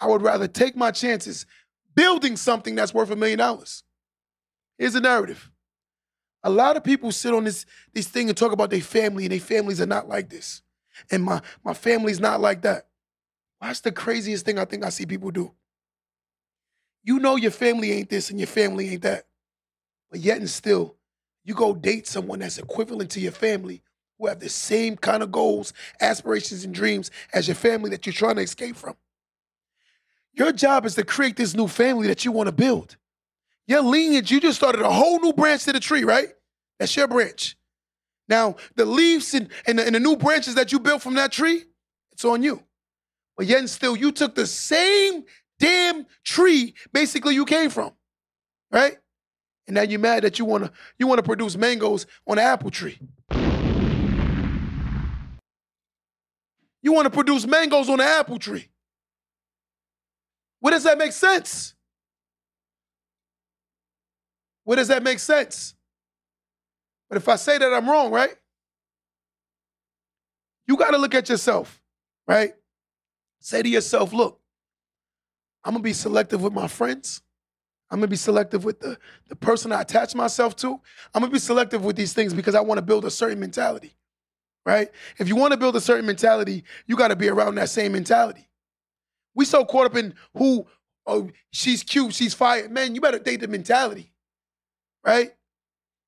[0.00, 1.46] I would rather take my chances
[1.94, 3.82] building something that's worth a million dollars.
[4.78, 5.50] Here's the narrative.
[6.44, 9.32] A lot of people sit on this, this thing and talk about their family, and
[9.32, 10.62] their families are not like this.
[11.10, 12.86] And my, my family's not like that.
[13.60, 15.52] That's the craziest thing I think I see people do.
[17.02, 19.27] You know your family ain't this and your family ain't that.
[20.10, 20.96] But yet and still,
[21.44, 23.82] you go date someone that's equivalent to your family
[24.18, 28.12] who have the same kind of goals, aspirations, and dreams as your family that you're
[28.12, 28.96] trying to escape from.
[30.32, 32.96] Your job is to create this new family that you want to build.
[33.66, 36.28] Your lineage, you just started a whole new branch to the tree, right?
[36.78, 37.56] That's your branch.
[38.28, 41.32] Now, the leaves and, and, the, and the new branches that you built from that
[41.32, 41.64] tree,
[42.12, 42.62] it's on you.
[43.36, 45.24] But yet and still, you took the same
[45.58, 47.92] damn tree basically you came from,
[48.70, 48.98] right?
[49.68, 52.98] And now you're mad that you wanna you wanna produce mangoes on an apple tree.
[56.82, 58.68] You wanna produce mangoes on an apple tree.
[60.60, 61.74] Where does that make sense?
[64.64, 65.74] Where does that make sense?
[67.08, 68.36] But if I say that I'm wrong, right?
[70.66, 71.80] You got to look at yourself,
[72.26, 72.52] right?
[73.40, 74.40] Say to yourself, look,
[75.64, 77.22] I'm going to be selective with my friends.
[77.90, 78.98] I'm to be selective with the,
[79.28, 80.80] the person I attach myself to.
[81.14, 83.94] I'm to be selective with these things because I want to build a certain mentality,
[84.66, 84.88] right?
[85.18, 87.92] If you want to build a certain mentality, you got to be around that same
[87.92, 88.46] mentality.
[89.34, 90.66] We so caught up in who,
[91.06, 92.70] oh, she's cute, she's fired.
[92.70, 94.12] Man, you better date the mentality,
[95.04, 95.30] right?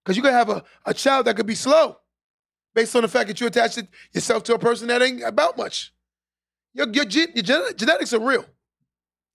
[0.05, 1.97] Because you could have a, a child that could be slow
[2.75, 3.81] based on the fact that you attached
[4.13, 5.93] yourself to a person that ain't about much.
[6.75, 8.45] Your, your, your genetics are real.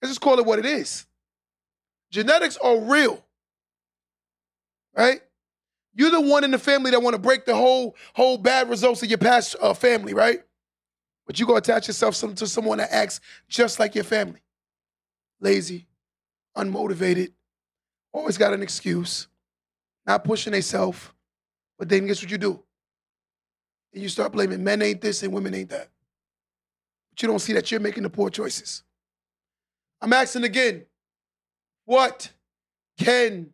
[0.00, 1.06] Let's just call it what it is.
[2.10, 3.24] Genetics are real,
[4.96, 5.20] right?
[5.94, 9.02] You're the one in the family that want to break the whole whole bad results
[9.02, 10.40] of your past uh, family, right?
[11.26, 14.40] But you go attach yourself to someone that acts just like your family,
[15.40, 15.86] lazy,
[16.56, 17.32] unmotivated,
[18.12, 19.26] always got an excuse,
[20.06, 21.10] not pushing themselves.
[21.78, 22.62] But then guess what you do?
[23.92, 25.88] And you start blaming men ain't this and women ain't that.
[27.10, 28.82] But you don't see that you're making the poor choices.
[30.00, 30.84] I'm asking again,
[31.86, 32.30] what
[32.98, 33.50] can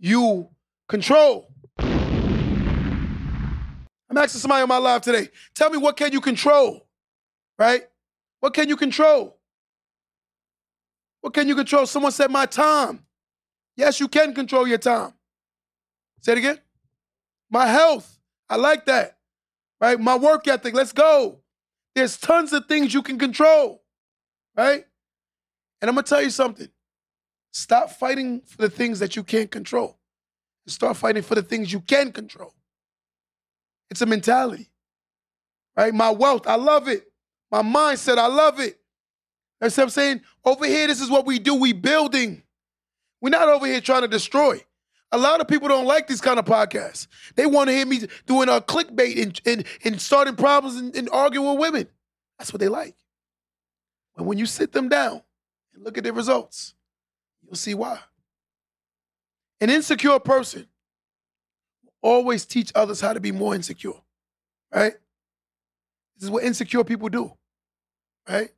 [0.00, 0.48] you
[0.88, 1.48] control?
[1.78, 5.28] I'm asking somebody on my live today.
[5.54, 6.86] Tell me what can you control?
[7.58, 7.82] Right?
[8.40, 9.38] What can you control?
[11.20, 11.86] What can you control?
[11.86, 13.04] Someone said my time.
[13.76, 15.12] Yes, you can control your time.
[16.20, 16.58] Say it again.
[17.50, 18.18] My health.
[18.48, 19.18] I like that.
[19.80, 19.98] Right?
[19.98, 20.74] My work ethic.
[20.74, 21.40] Let's go.
[21.94, 23.82] There's tons of things you can control.
[24.56, 24.84] Right?
[25.80, 26.68] And I'm going to tell you something.
[27.54, 29.98] Stop fighting for the things that you can't control
[30.66, 32.54] start fighting for the things you can control.
[33.90, 34.70] It's a mentality,
[35.76, 35.92] right?
[35.92, 37.04] My wealth, I love it.
[37.50, 38.80] My mindset, I love it.
[39.60, 40.22] That's what I'm saying.
[40.44, 41.54] Over here, this is what we do.
[41.54, 42.42] We building.
[43.20, 44.60] We're not over here trying to destroy.
[45.12, 47.06] A lot of people don't like these kind of podcasts.
[47.36, 51.08] They want to hear me doing a clickbait and, and, and starting problems and, and
[51.10, 51.88] arguing with women.
[52.38, 52.96] That's what they like.
[54.16, 55.22] But when you sit them down
[55.74, 56.74] and look at their results,
[57.44, 57.98] you'll see why.
[59.60, 60.66] An insecure person
[62.02, 63.92] always teach others how to be more insecure,
[64.74, 64.94] right?
[66.16, 67.32] This is what insecure people do,
[68.28, 68.50] right?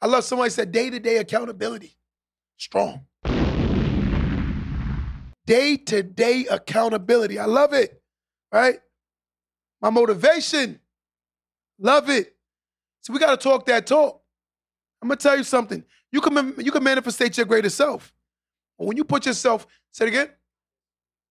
[0.00, 1.96] I love somebody said day to day accountability,
[2.56, 3.06] strong.
[5.46, 7.38] Day to day accountability.
[7.38, 8.02] I love it,
[8.52, 8.80] right?
[9.80, 10.80] My motivation,
[11.78, 12.34] love it.
[13.02, 14.22] So we got to talk that talk.
[15.00, 15.84] I'm gonna tell you something.
[16.10, 18.12] You can you can manifest your greatest self.
[18.78, 20.30] But when you put yourself, say it again,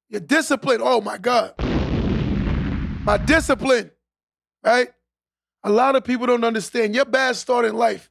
[0.09, 0.79] your discipline.
[0.81, 1.53] Oh my God.
[3.03, 3.91] My discipline,
[4.63, 4.89] right?
[5.63, 8.09] A lot of people don't understand your bad start in life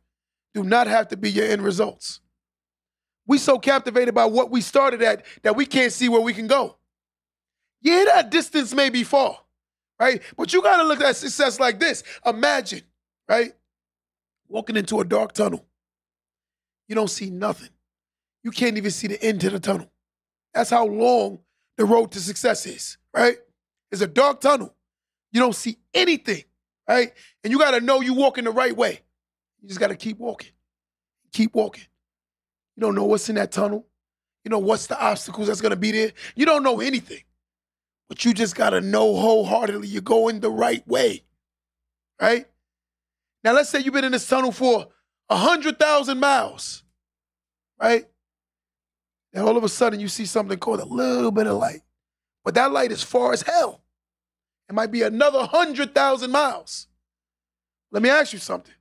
[0.54, 2.20] do not have to be your end results.
[3.26, 6.46] We so captivated by what we started at that we can't see where we can
[6.46, 6.76] go.
[7.80, 9.38] Yeah, that distance may be far,
[9.98, 10.22] right?
[10.36, 12.04] But you gotta look at success like this.
[12.24, 12.82] Imagine,
[13.28, 13.52] right?
[14.48, 15.66] Walking into a dark tunnel.
[16.86, 17.70] You don't see nothing.
[18.44, 19.90] You can't even see the end to the tunnel.
[20.52, 21.40] That's how long
[21.76, 23.36] the road to success is, right?
[23.90, 24.74] It's a dark tunnel.
[25.32, 26.44] You don't see anything,
[26.88, 27.12] right?
[27.42, 29.00] And you got to know you're walking the right way.
[29.60, 30.52] You just got to keep walking,
[31.32, 31.84] keep walking.
[32.76, 33.86] You don't know what's in that tunnel.
[34.44, 36.12] You know what's the obstacles that's to be there.
[36.36, 37.22] You don't know anything.
[38.08, 41.24] But you just got to know wholeheartedly you're going the right way,
[42.20, 42.46] right?
[43.42, 44.88] Now, let's say you've been in this tunnel for
[45.30, 46.82] a 100,000 miles,
[47.80, 48.04] right?
[49.34, 51.82] Then all of a sudden you see something called a little bit of light.
[52.44, 53.82] But that light is far as hell.
[54.68, 56.86] It might be another 100,000 miles.
[57.90, 58.74] Let me ask you something.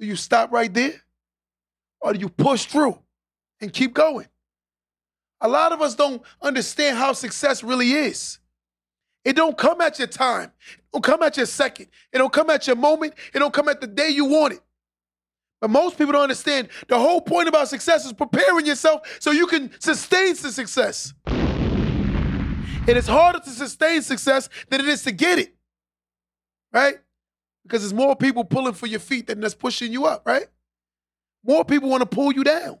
[0.00, 1.00] Do you stop right there?
[2.00, 2.98] Or do you push through
[3.60, 4.26] and keep going?
[5.40, 8.38] A lot of us don't understand how success really is.
[9.24, 10.50] It don't come at your time.
[10.76, 11.86] It don't come at your second.
[12.12, 13.14] It don't come at your moment.
[13.32, 14.60] It don't come at the day you want it.
[15.60, 19.46] But most people don't understand the whole point about success is preparing yourself so you
[19.46, 21.12] can sustain the success.
[21.26, 25.54] And It is harder to sustain success than it is to get it.
[26.72, 26.98] Right?
[27.62, 30.46] Because there's more people pulling for your feet than that's pushing you up, right?
[31.44, 32.78] More people want to pull you down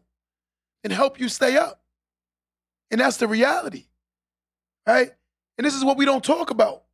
[0.82, 1.82] and help you stay up.
[2.90, 3.84] And that's the reality.
[4.86, 5.12] Right?
[5.58, 6.84] And this is what we don't talk about.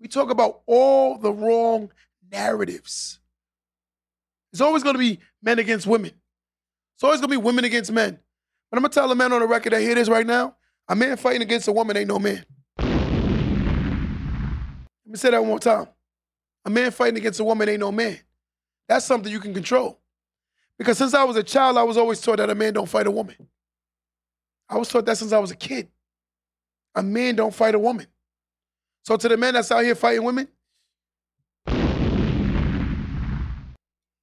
[0.00, 1.90] We talk about all the wrong
[2.32, 3.20] narratives.
[4.56, 6.12] It's always going to be men against women.
[6.94, 8.18] It's always going to be women against men.
[8.70, 10.56] But I'm going to tell a man on the record that hear this right now
[10.88, 12.42] a man fighting against a woman ain't no man.
[12.78, 12.88] Let
[15.04, 15.88] me say that one more time.
[16.64, 18.18] A man fighting against a woman ain't no man.
[18.88, 20.00] That's something you can control.
[20.78, 23.06] Because since I was a child, I was always taught that a man don't fight
[23.06, 23.36] a woman.
[24.70, 25.90] I was taught that since I was a kid.
[26.94, 28.06] A man don't fight a woman.
[29.02, 30.48] So to the men that's out here fighting women,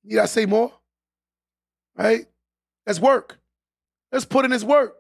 [0.04, 0.72] need I say more?
[1.95, 2.26] Right?
[2.86, 3.39] Let's work.
[4.12, 4.95] Let's put in his work.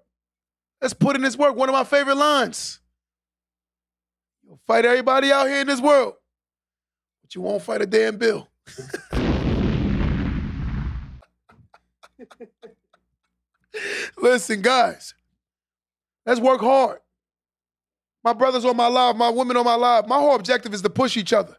[0.81, 1.55] Let's put in his work.
[1.55, 2.79] One of my favorite lines.
[4.43, 6.15] You'll fight everybody out here in this world,
[7.21, 8.49] but you won't fight a damn bill.
[14.17, 15.13] Listen, guys,
[16.25, 16.99] let's work hard.
[18.23, 20.07] My brothers on my live, my women on my live.
[20.07, 21.57] My whole objective is to push each other.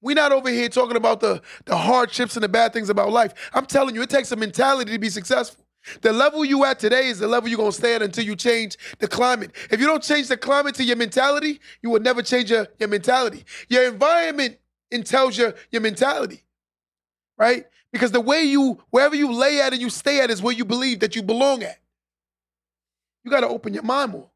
[0.00, 3.34] We're not over here talking about the, the hardships and the bad things about life.
[3.52, 5.64] I'm telling you, it takes a mentality to be successful.
[6.02, 8.76] The level you at today is the level you're gonna stay at until you change
[8.98, 9.52] the climate.
[9.70, 12.88] If you don't change the climate to your mentality, you will never change your, your
[12.88, 13.44] mentality.
[13.68, 14.58] Your environment
[15.04, 16.44] tells you your mentality,
[17.36, 17.66] right?
[17.92, 20.64] Because the way you, wherever you lay at and you stay at is where you
[20.64, 21.78] believe that you belong at.
[23.24, 24.28] You gotta open your mind more,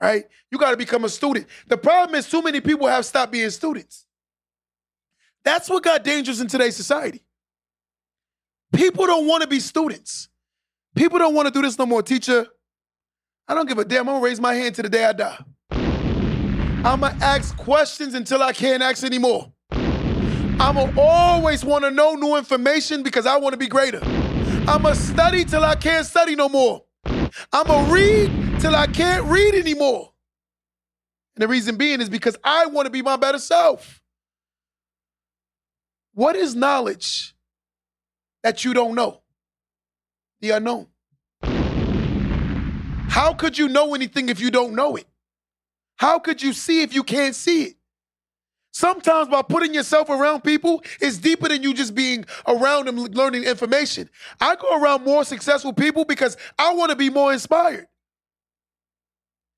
[0.00, 0.24] right?
[0.50, 1.46] You gotta become a student.
[1.68, 4.06] The problem is too many people have stopped being students.
[5.44, 7.24] That's what got dangerous in today's society.
[8.72, 10.28] People don't want to be students.
[10.94, 12.46] People don't want to do this no more, teacher.
[13.48, 14.08] I don't give a damn.
[14.08, 15.38] I'm gonna raise my hand to the day I die.
[15.70, 19.52] I'm gonna ask questions until I can't ask anymore.
[19.72, 24.00] I'm gonna always want to know new information because I want to be greater.
[24.68, 26.84] I'm gonna study till I can't study no more.
[27.52, 28.30] I'm gonna read
[28.60, 30.12] till I can't read anymore.
[31.34, 33.99] And the reason being is because I want to be my better self.
[36.14, 37.34] What is knowledge
[38.42, 39.20] that you don't know?
[40.40, 40.86] The unknown.
[43.08, 45.06] How could you know anything if you don't know it?
[45.96, 47.76] How could you see if you can't see it?
[48.72, 53.44] Sometimes by putting yourself around people is deeper than you just being around them learning
[53.44, 54.08] information.
[54.40, 57.88] I go around more successful people because I want to be more inspired.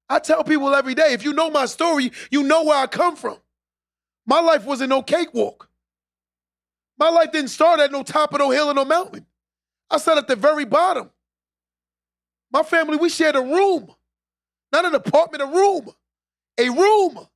[0.08, 3.16] I tell people every day, if you know my story, you know where I come
[3.16, 3.36] from.
[4.26, 5.68] My life wasn't no cakewalk.
[6.98, 9.26] My life didn't start at no top of no hill or no mountain.
[9.90, 11.10] I sat at the very bottom.
[12.52, 13.90] My family, we shared a room,
[14.72, 15.88] not an apartment, a room,
[16.58, 17.26] a room.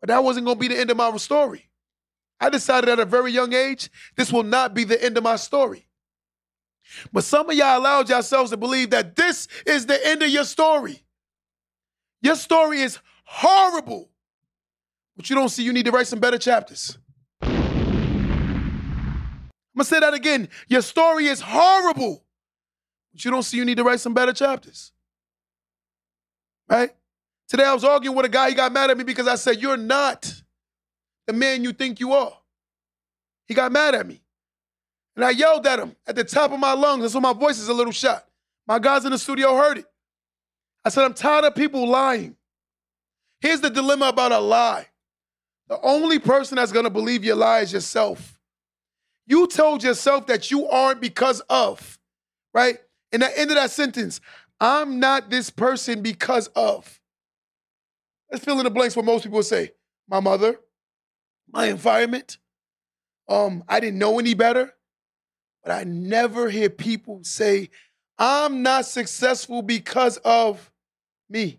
[0.00, 1.68] But that wasn't going to be the end of my story.
[2.38, 5.36] I decided at a very young age, this will not be the end of my
[5.36, 5.86] story.
[7.12, 10.44] But some of y'all allowed yourselves to believe that this is the end of your
[10.44, 11.02] story.
[12.22, 14.10] Your story is horrible,
[15.16, 16.98] but you don't see you need to write some better chapters.
[19.76, 20.48] I'm gonna say that again.
[20.68, 22.24] Your story is horrible,
[23.12, 24.90] but you don't see you need to write some better chapters.
[26.66, 26.90] Right?
[27.46, 29.60] Today I was arguing with a guy, he got mad at me because I said,
[29.60, 30.32] You're not
[31.26, 32.32] the man you think you are.
[33.46, 34.22] He got mad at me.
[35.14, 37.02] And I yelled at him at the top of my lungs.
[37.02, 38.26] That's why my voice is a little shot.
[38.66, 39.86] My guys in the studio heard it.
[40.86, 42.34] I said, I'm tired of people lying.
[43.40, 44.86] Here's the dilemma about a lie
[45.68, 48.35] the only person that's gonna believe your lie is yourself.
[49.26, 51.98] You told yourself that you aren't because of,
[52.54, 52.78] right?
[53.12, 54.20] In the end of that sentence,
[54.60, 57.00] I'm not this person because of.
[58.30, 59.72] Let's fill in the blanks what most people say.
[60.08, 60.60] My mother,
[61.50, 62.38] my environment.
[63.28, 64.72] Um, I didn't know any better,
[65.64, 67.70] but I never hear people say,
[68.18, 70.70] I'm not successful because of
[71.28, 71.58] me.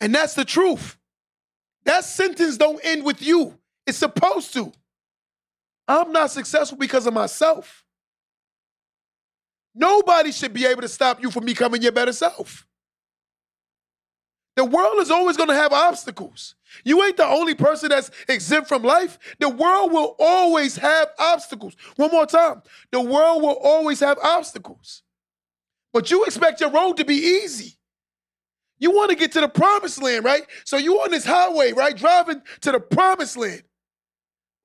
[0.00, 0.98] And that's the truth.
[1.84, 3.58] That sentence don't end with you.
[3.86, 4.72] It's supposed to.
[5.88, 7.84] I'm not successful because of myself.
[9.74, 12.66] Nobody should be able to stop you from becoming your better self.
[14.56, 16.54] The world is always going to have obstacles.
[16.82, 19.18] You ain't the only person that's exempt from life.
[19.38, 21.76] The world will always have obstacles.
[21.96, 22.62] One more time.
[22.90, 25.02] The world will always have obstacles.
[25.92, 27.76] But you expect your road to be easy.
[28.78, 30.46] You want to get to the promised land, right?
[30.64, 31.96] So you on this highway, right?
[31.96, 33.62] Driving to the promised land.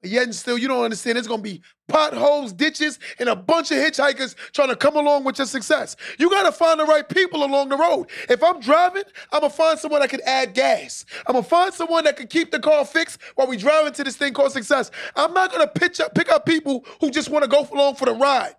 [0.03, 1.19] Yet and still, you don't understand.
[1.19, 5.37] It's gonna be potholes, ditches, and a bunch of hitchhikers trying to come along with
[5.37, 5.95] your success.
[6.17, 8.09] You gotta find the right people along the road.
[8.27, 11.05] If I'm driving, I'm gonna find someone that can add gas.
[11.27, 14.17] I'm gonna find someone that can keep the car fixed while we drive into this
[14.17, 14.89] thing called success.
[15.15, 18.05] I'm not gonna pitch up, pick up people who just want to go along for
[18.05, 18.55] the ride.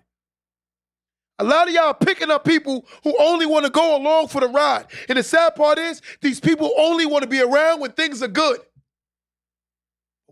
[1.40, 4.48] A lot of y'all picking up people who only want to go along for the
[4.48, 4.86] ride.
[5.08, 8.28] And the sad part is, these people only want to be around when things are
[8.28, 8.60] good.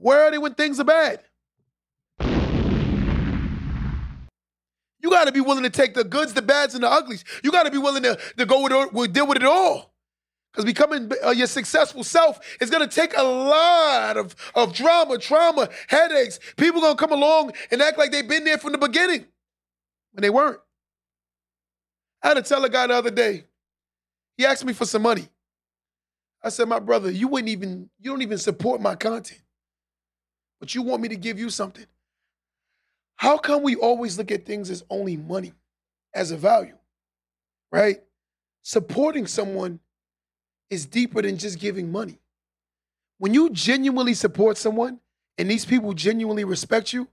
[0.00, 1.20] Where are they when things are bad?
[5.02, 7.24] You got to be willing to take the goods, the bads, and the uglies.
[7.42, 9.92] You got to be willing to, to go with it, deal with it all.
[10.52, 15.16] Because becoming uh, your successful self is going to take a lot of, of drama,
[15.18, 16.40] trauma, headaches.
[16.56, 19.26] People going to come along and act like they've been there from the beginning
[20.12, 20.58] when they weren't.
[22.22, 23.44] I had to tell a guy the other day,
[24.36, 25.28] he asked me for some money.
[26.42, 29.40] I said, my brother, you wouldn't even, you don't even support my content
[30.60, 31.86] but you want me to give you something.
[33.16, 35.52] How come we always look at things as only money,
[36.14, 36.76] as a value,
[37.72, 38.02] right?
[38.62, 39.80] Supporting someone
[40.68, 42.18] is deeper than just giving money.
[43.18, 45.00] When you genuinely support someone
[45.36, 47.08] and these people genuinely respect you,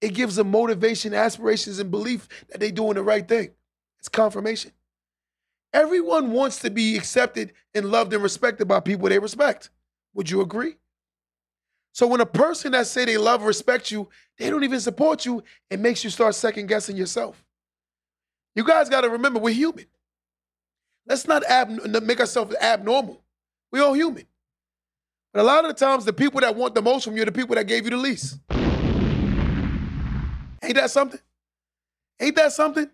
[0.00, 3.50] it gives them motivation, aspirations, and belief that they're doing the right thing.
[3.98, 4.72] It's confirmation.
[5.72, 9.70] Everyone wants to be accepted and loved and respected by people they respect.
[10.14, 10.76] Would you agree?
[11.94, 15.44] So when a person that say they love, respect you, they don't even support you,
[15.70, 17.44] it makes you start second guessing yourself.
[18.56, 19.86] You guys got to remember, we're human.
[21.06, 21.70] Let's not ab-
[22.02, 23.22] make ourselves abnormal.
[23.70, 24.24] We're all human.
[25.32, 27.26] But a lot of the times, the people that want the most from you are
[27.26, 28.40] the people that gave you the least.
[30.64, 31.20] Ain't that something?
[32.18, 32.90] Ain't that something?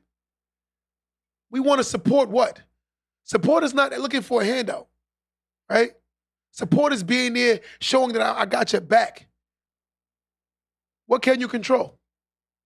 [1.50, 2.60] We want to support what?
[3.24, 4.88] Support is not looking for a handout,
[5.70, 5.92] right?
[6.52, 9.26] Support is being there, showing that I, I got your back.
[11.06, 11.98] What can you control?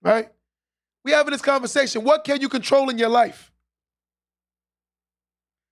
[0.03, 0.31] Right?
[1.05, 2.03] We having this conversation.
[2.03, 3.53] What can you control in your life?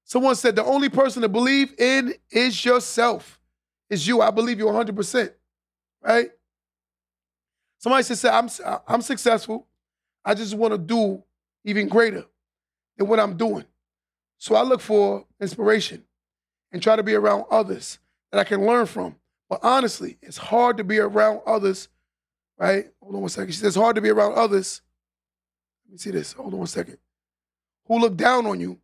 [0.04, 3.40] Someone said the only person to believe in is yourself.
[3.88, 4.20] Is you.
[4.20, 5.32] I believe you 100%.
[6.02, 6.30] Right?
[7.78, 8.48] Somebody said, I'm,
[8.86, 9.66] I'm successful.
[10.24, 11.22] I just want to do
[11.64, 12.24] even greater
[12.96, 13.64] than what I'm doing.
[14.38, 16.04] So I look for inspiration
[16.72, 17.98] and try to be around others
[18.30, 19.16] that I can learn from.
[19.48, 21.88] But honestly, it's hard to be around others,
[22.58, 22.90] right?
[23.02, 23.52] Hold on one second.
[23.52, 24.80] She says, it's hard to be around others.
[25.86, 26.32] Let me see this.
[26.32, 26.98] Hold on one second.
[27.86, 28.78] Who look down on you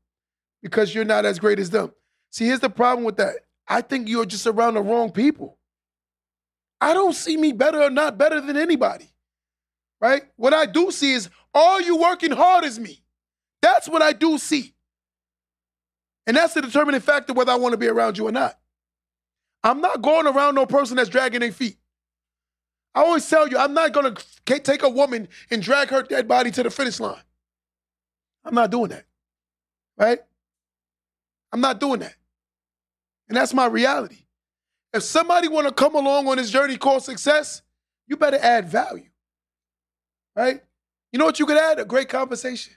[0.62, 1.92] because you're not as great as them.
[2.30, 3.36] See, here's the problem with that.
[3.66, 5.56] I think you're just around the wrong people.
[6.80, 9.08] I don't see me better or not better than anybody,
[10.00, 10.22] right?
[10.36, 13.02] What I do see is, are you working hard as me?
[13.62, 14.74] That's what I do see.
[16.28, 18.58] And that's the determining factor whether I want to be around you or not.
[19.64, 21.78] I'm not going around no person that's dragging their feet.
[22.94, 26.28] I always tell you, I'm not going to take a woman and drag her dead
[26.28, 27.22] body to the finish line.
[28.44, 29.06] I'm not doing that.
[29.96, 30.18] Right?
[31.50, 32.14] I'm not doing that.
[33.28, 34.18] And that's my reality.
[34.92, 37.62] If somebody want to come along on this journey called success,
[38.06, 39.08] you better add value.
[40.36, 40.60] Right?
[41.10, 41.78] You know what you could add?
[41.78, 42.74] A great conversation.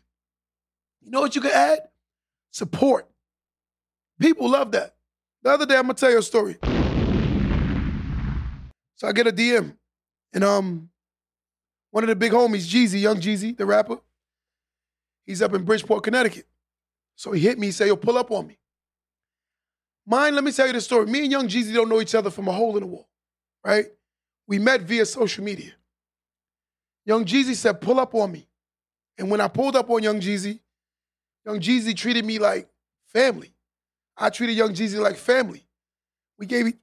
[1.02, 1.80] You know what you could add?
[2.52, 3.10] Support.
[4.22, 4.96] People love that.
[5.42, 6.58] The other day, I'm gonna tell you a story.
[8.96, 9.76] So I get a DM,
[10.32, 10.90] and um,
[11.90, 13.98] one of the big homies, Jeezy, Young Jeezy, the rapper,
[15.26, 16.46] he's up in Bridgeport, Connecticut.
[17.16, 18.60] So he hit me, he said, "Yo, pull up on me."
[20.06, 21.08] Mine, let me tell you the story.
[21.08, 23.10] Me and Young Jeezy don't know each other from a hole in the wall,
[23.66, 23.86] right?
[24.46, 25.72] We met via social media.
[27.06, 28.48] Young Jeezy said, "Pull up on me,"
[29.18, 30.60] and when I pulled up on Young Jeezy,
[31.44, 32.70] Young Jeezy treated me like
[33.08, 33.56] family.
[34.22, 35.66] I treated Young Jeezy like family.
[36.38, 36.76] We gave each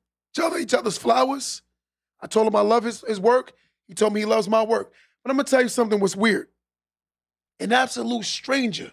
[0.43, 1.63] other each other's flowers.
[2.21, 3.53] I told him I love his, his work.
[3.87, 4.93] He told me he loves my work.
[5.23, 6.49] But I'm gonna tell you something was weird.
[7.61, 8.91] An absolute stranger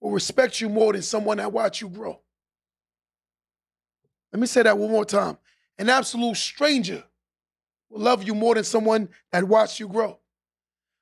[0.00, 2.20] will respect you more than someone that watched you grow.
[4.32, 5.38] Let me say that one more time.
[5.78, 7.04] An absolute stranger
[7.88, 10.18] will love you more than someone that watched you grow.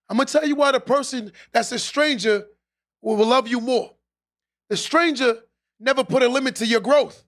[0.07, 2.47] I'm gonna tell you why the person that's a stranger
[3.01, 3.95] will love you more.
[4.69, 5.39] The stranger
[5.81, 7.25] never put a limit to your growth.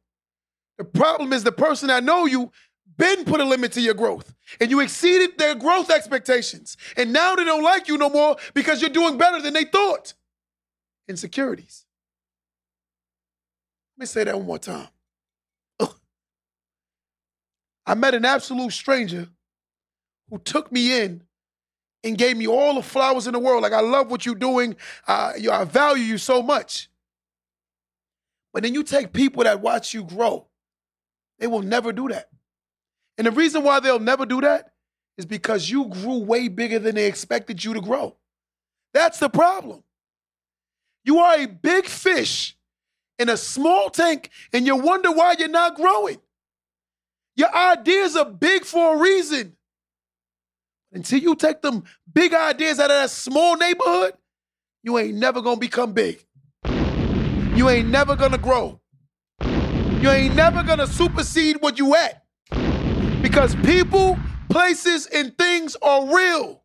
[0.78, 2.53] The problem is the person that know you
[2.98, 6.76] been put a limit to your growth and you exceeded their growth expectations.
[6.96, 10.14] And now they don't like you no more because you're doing better than they thought.
[11.09, 11.86] insecurities.
[13.96, 14.88] Let me say that one more time.
[15.80, 15.94] Ugh.
[17.86, 19.28] I met an absolute stranger
[20.30, 21.22] who took me in
[22.05, 23.62] and gave me all the flowers in the world.
[23.62, 24.76] Like, I love what you're doing.
[25.07, 26.88] I value you so much.
[28.53, 30.46] But then you take people that watch you grow,
[31.38, 32.28] they will never do that.
[33.18, 34.72] And the reason why they'll never do that
[35.18, 38.16] is because you grew way bigger than they expected you to grow.
[38.94, 39.82] That's the problem.
[41.05, 42.57] You are a big fish
[43.18, 46.18] in a small tank and you wonder why you're not growing.
[47.36, 49.57] Your ideas are big for a reason.
[50.92, 54.14] Until you take them big ideas out of that small neighborhood,
[54.82, 56.24] you ain't never gonna become big.
[57.55, 58.80] You ain't never gonna grow.
[59.42, 62.24] You ain't never gonna supersede what you at.
[63.20, 66.62] Because people, places, and things are real.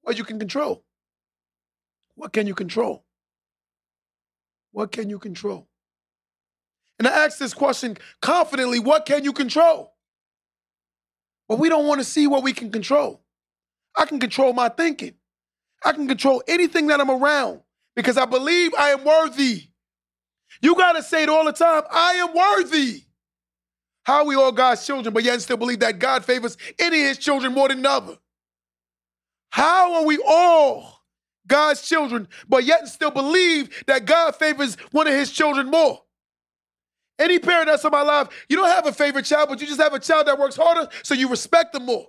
[0.00, 0.82] What you can control.
[2.14, 3.04] What can you control?
[4.72, 5.68] What can you control?
[6.98, 9.92] And I ask this question confidently what can you control?
[11.48, 13.20] But we don't want to see what we can control.
[13.94, 15.14] I can control my thinking.
[15.84, 17.60] I can control anything that I'm around
[17.98, 19.64] because I believe I am worthy.
[20.62, 23.02] You got to say it all the time I am worthy.
[24.04, 27.08] How are we all God's children, but yet still believe that God favors any of
[27.08, 28.16] his children more than another?
[29.50, 31.02] How are we all
[31.48, 36.00] God's children, but yet still believe that God favors one of his children more?
[37.18, 39.80] Any parent that's in my life, you don't have a favorite child, but you just
[39.80, 42.06] have a child that works harder, so you respect them more.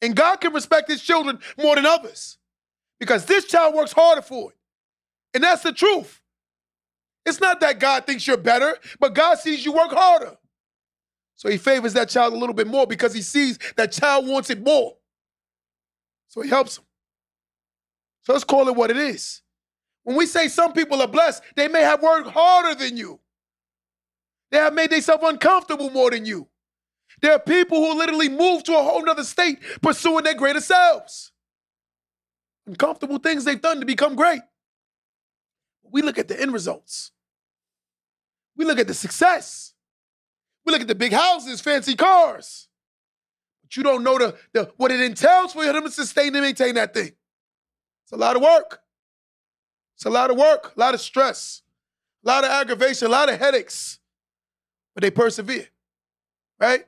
[0.00, 2.38] And God can respect his children more than others
[2.98, 4.56] because this child works harder for it.
[5.34, 6.20] And that's the truth.
[7.26, 10.36] It's not that God thinks you're better, but God sees you work harder.
[11.36, 14.50] So he favors that child a little bit more because he sees that child wants
[14.50, 14.96] it more.
[16.28, 16.84] So he helps him.
[18.22, 19.42] So let's call it what it is.
[20.04, 23.20] When we say some people are blessed, they may have worked harder than you.
[24.50, 26.48] They have made themselves uncomfortable more than you.
[27.22, 31.32] There are people who literally move to a whole nother state pursuing their greater selves.
[32.66, 34.40] Uncomfortable things they've done to become great.
[35.90, 37.12] We look at the end results.
[38.56, 39.74] We look at the success.
[40.64, 42.68] We look at the big houses, fancy cars.
[43.62, 46.74] But you don't know the, the what it entails for them to sustain and maintain
[46.74, 47.12] that thing.
[48.04, 48.80] It's a lot of work.
[49.96, 51.62] It's a lot of work, a lot of stress,
[52.24, 54.00] a lot of aggravation, a lot of headaches
[54.94, 55.66] but they persevere,
[56.58, 56.84] right?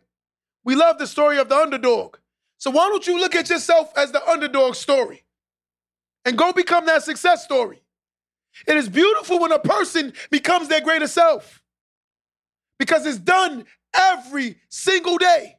[0.64, 2.16] We love the story of the underdog.
[2.58, 5.24] So why don't you look at yourself as the underdog story
[6.24, 7.81] and go become that success story?
[8.66, 11.62] It is beautiful when a person becomes their greater self
[12.78, 15.56] because it's done every single day.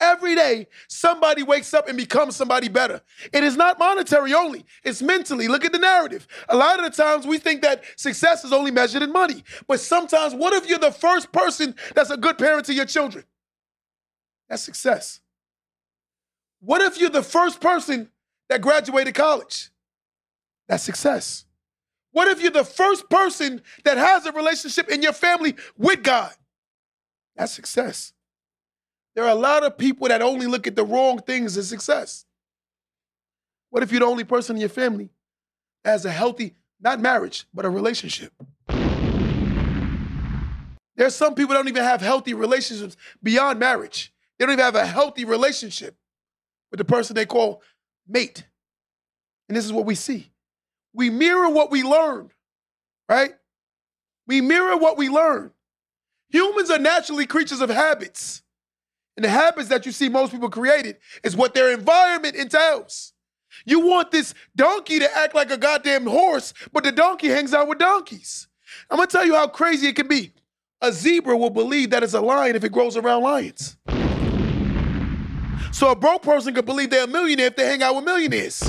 [0.00, 3.02] Every day, somebody wakes up and becomes somebody better.
[3.34, 5.46] It is not monetary only, it's mentally.
[5.46, 6.26] Look at the narrative.
[6.48, 9.44] A lot of the times we think that success is only measured in money.
[9.68, 13.24] But sometimes, what if you're the first person that's a good parent to your children?
[14.48, 15.20] That's success.
[16.60, 18.10] What if you're the first person
[18.48, 19.70] that graduated college?
[20.66, 21.44] That's success.
[22.12, 26.32] What if you're the first person that has a relationship in your family with God?
[27.36, 28.12] That's success.
[29.14, 32.24] There are a lot of people that only look at the wrong things as success.
[33.70, 35.10] What if you're the only person in your family
[35.84, 38.32] that has a healthy, not marriage, but a relationship?
[40.96, 44.12] There's some people that don't even have healthy relationships beyond marriage.
[44.38, 45.96] They don't even have a healthy relationship
[46.70, 47.62] with the person they call
[48.06, 48.44] mate.
[49.48, 50.30] And this is what we see.
[50.92, 52.30] We mirror what we learn,
[53.08, 53.34] right?
[54.26, 55.52] We mirror what we learn.
[56.30, 58.42] Humans are naturally creatures of habits.
[59.16, 63.12] And the habits that you see most people created is what their environment entails.
[63.66, 67.68] You want this donkey to act like a goddamn horse, but the donkey hangs out
[67.68, 68.48] with donkeys.
[68.88, 70.32] I'm gonna tell you how crazy it can be.
[70.80, 73.76] A zebra will believe that it's a lion if it grows around lions.
[75.72, 78.62] So a broke person could believe they're a millionaire if they hang out with millionaires.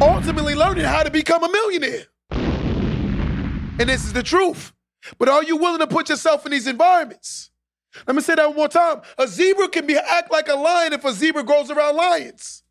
[0.00, 2.06] Ultimately learning how to become a millionaire.
[2.30, 4.72] And this is the truth.
[5.18, 7.50] But are you willing to put yourself in these environments?
[8.06, 9.00] Let me say that one more time.
[9.16, 12.62] A zebra can be act like a lion if a zebra grows around lions.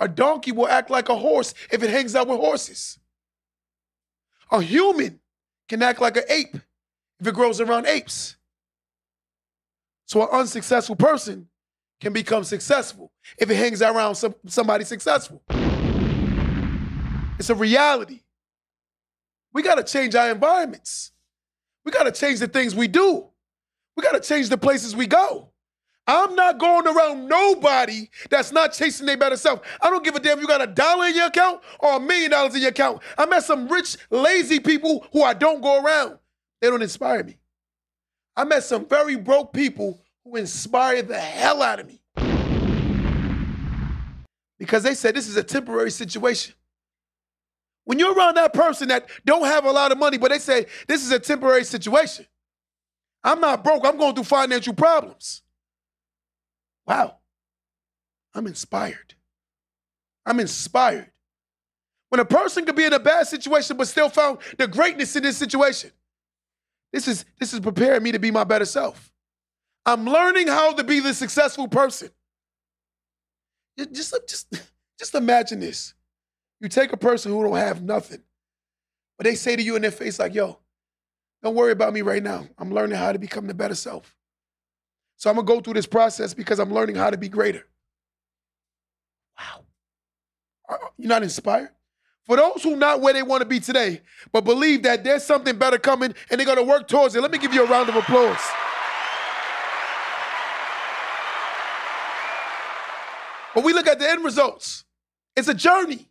[0.00, 2.98] A donkey will act like a horse if it hangs out with horses.
[4.50, 5.20] A human
[5.68, 6.56] can act like an ape
[7.20, 8.36] if it grows around apes.
[10.06, 11.49] So an unsuccessful person
[12.00, 15.42] can become successful if it hangs around some, somebody successful.
[17.38, 18.20] It's a reality.
[19.52, 21.12] We got to change our environments.
[21.84, 23.26] We got to change the things we do.
[23.96, 25.50] We got to change the places we go.
[26.06, 29.60] I'm not going around nobody that's not chasing their better self.
[29.80, 32.00] I don't give a damn if you got a dollar in your account or a
[32.00, 33.00] million dollars in your account.
[33.16, 36.18] I met some rich, lazy people who I don't go around.
[36.60, 37.38] They don't inspire me.
[38.36, 42.00] I met some very broke people who inspire the hell out of me.
[44.58, 46.54] Because they said this is a temporary situation.
[47.84, 50.66] When you're around that person that don't have a lot of money, but they say
[50.86, 52.26] this is a temporary situation.
[53.24, 55.42] I'm not broke, I'm going through financial problems.
[56.86, 57.16] Wow.
[58.34, 59.14] I'm inspired.
[60.24, 61.10] I'm inspired.
[62.10, 65.22] When a person could be in a bad situation but still found the greatness in
[65.22, 65.90] this situation,
[66.92, 69.09] this is this is preparing me to be my better self.
[69.86, 72.10] I'm learning how to be the successful person.
[73.78, 75.94] Just, just, just imagine this.
[76.60, 78.22] You take a person who don't have nothing,
[79.16, 80.58] but they say to you in their face, like, yo,
[81.42, 82.46] don't worry about me right now.
[82.58, 84.14] I'm learning how to become the better self.
[85.16, 87.66] So I'm gonna go through this process because I'm learning how to be greater.
[89.38, 89.64] Wow.
[90.68, 91.70] Uh, uh, you're not inspired?
[92.26, 94.02] For those who not where they want to be today,
[94.32, 97.38] but believe that there's something better coming and they're gonna work towards it, let me
[97.38, 98.40] give you a round of applause.
[103.54, 104.84] But we look at the end results.
[105.36, 106.06] It's a journey.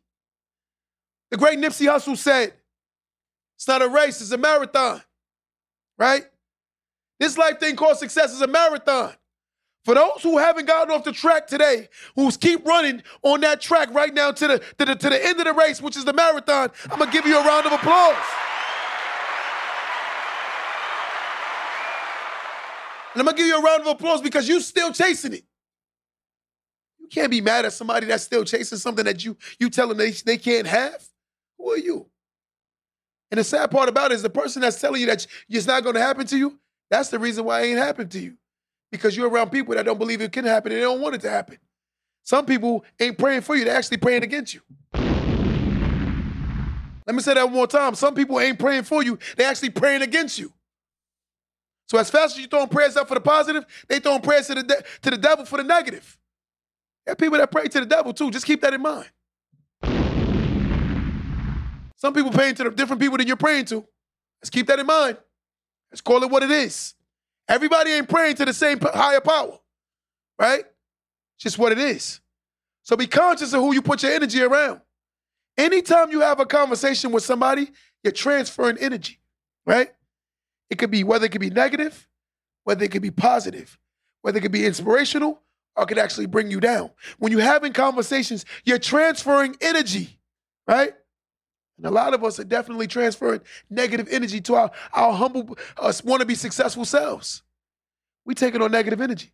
[1.32, 2.54] The great Nipsey Hussle said,
[3.56, 5.02] it's not a race, it's a marathon.
[5.98, 6.26] Right?
[7.20, 9.14] This life thing called success is a marathon.
[9.86, 13.90] For those who haven't gotten off the track today, who's keep running on that track
[13.92, 16.14] right now to the, to the, to the end of the race, which is the
[16.14, 18.16] marathon, I'm gonna give you a round of applause.
[23.14, 25.44] And I'm gonna give you a round of applause because you're still chasing it.
[27.10, 30.12] Can't be mad at somebody that's still chasing something that you you tell them they,
[30.12, 31.04] they can't have.
[31.58, 32.08] Who are you?
[33.32, 35.84] And the sad part about it is the person that's telling you that it's not
[35.84, 38.36] going to happen to you, that's the reason why it ain't happened to you.
[38.92, 41.22] Because you're around people that don't believe it can happen and they don't want it
[41.22, 41.60] to happen.
[42.24, 44.62] Some people ain't praying for you, they're actually praying against you.
[47.06, 47.96] Let me say that one more time.
[47.96, 50.54] Some people ain't praying for you, they're actually praying against you.
[51.88, 54.56] So as fast as you're throwing prayers up for the positive, they throwing prayers to
[54.56, 56.19] the, de- to the devil for the negative.
[57.10, 58.30] There are people that pray to the devil too.
[58.30, 59.10] Just keep that in mind.
[61.96, 63.84] Some people praying to the different people than you're praying to.
[64.40, 65.18] Let's keep that in mind.
[65.92, 66.94] Let's call it what it is.
[67.48, 69.58] Everybody ain't praying to the same higher power,
[70.38, 70.60] right?
[70.60, 72.22] It's just what it is.
[72.84, 74.80] So be conscious of who you put your energy around.
[75.58, 77.72] Anytime you have a conversation with somebody,
[78.04, 79.20] you're transferring energy,
[79.66, 79.92] right?
[80.70, 82.08] It could be whether it could be negative,
[82.66, 83.80] whether it could be positive,
[84.22, 85.42] whether it could be inspirational,
[85.80, 86.92] or could actually bring you down.
[87.20, 90.20] When you're having conversations, you're transferring energy,
[90.68, 90.94] right?
[91.78, 96.04] And a lot of us are definitely transferring negative energy to our, our humble, us
[96.04, 97.44] want to be successful selves.
[98.26, 99.32] We take it on negative energy.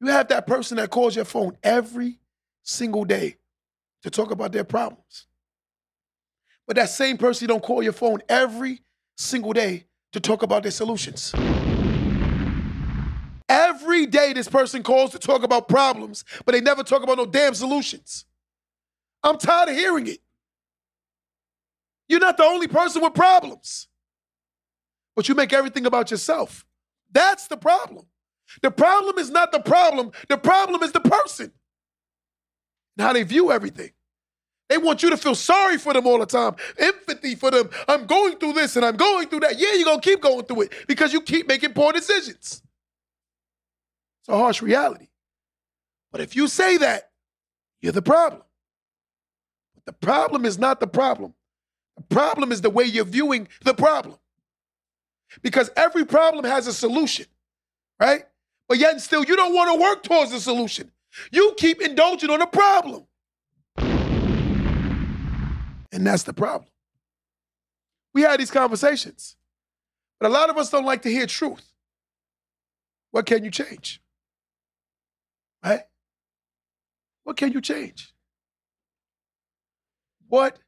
[0.00, 2.20] You have that person that calls your phone every
[2.62, 3.36] single day
[4.04, 5.26] to talk about their problems.
[6.68, 8.82] But that same person don't call your phone every
[9.16, 11.34] single day to talk about their solutions.
[13.50, 17.26] Every day this person calls to talk about problems, but they never talk about no
[17.26, 18.24] damn solutions.
[19.24, 20.20] I'm tired of hearing it.
[22.08, 23.88] You're not the only person with problems.
[25.16, 26.64] But you make everything about yourself.
[27.10, 28.06] That's the problem.
[28.62, 31.52] The problem is not the problem, the problem is the person
[32.96, 33.90] and how they view everything.
[34.68, 37.68] They want you to feel sorry for them all the time, empathy for them.
[37.88, 39.58] I'm going through this and I'm going through that.
[39.58, 42.62] Yeah, you're going to keep going through it because you keep making poor decisions.
[44.20, 45.08] It's a harsh reality.
[46.12, 47.10] But if you say that,
[47.80, 48.42] you're the problem.
[49.74, 51.34] But the problem is not the problem.
[51.96, 54.16] The problem is the way you're viewing the problem.
[55.42, 57.26] Because every problem has a solution,
[58.00, 58.24] right?
[58.68, 60.90] But yet still, you don't want to work towards the solution.
[61.30, 63.06] You keep indulging on the problem.
[65.92, 66.70] And that's the problem.
[68.14, 69.36] We had these conversations,
[70.18, 71.72] but a lot of us don't like to hear truth.
[73.10, 74.00] What can you change?
[75.64, 75.82] Right?
[77.30, 78.12] What can you change?
[80.26, 80.58] What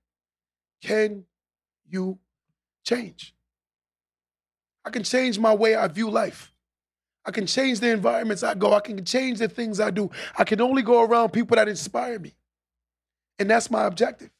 [0.80, 1.24] can
[1.88, 2.20] you
[2.84, 3.34] change?
[4.84, 6.52] I can change my way I view life.
[7.24, 8.74] I can change the environments I go.
[8.74, 10.08] I can change the things I do.
[10.38, 12.32] I can only go around people that inspire me.
[13.40, 14.30] And that's my objective.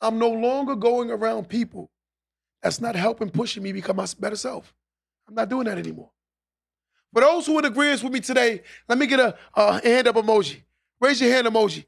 [0.00, 1.90] I'm no longer going around people
[2.62, 4.74] that's not helping pushing me become my better self.
[5.28, 6.10] I'm not doing that anymore.
[7.12, 10.08] For those who are in agreement with me today, let me get a, a hand
[10.08, 10.62] up emoji.
[11.00, 11.84] Raise your hand emoji.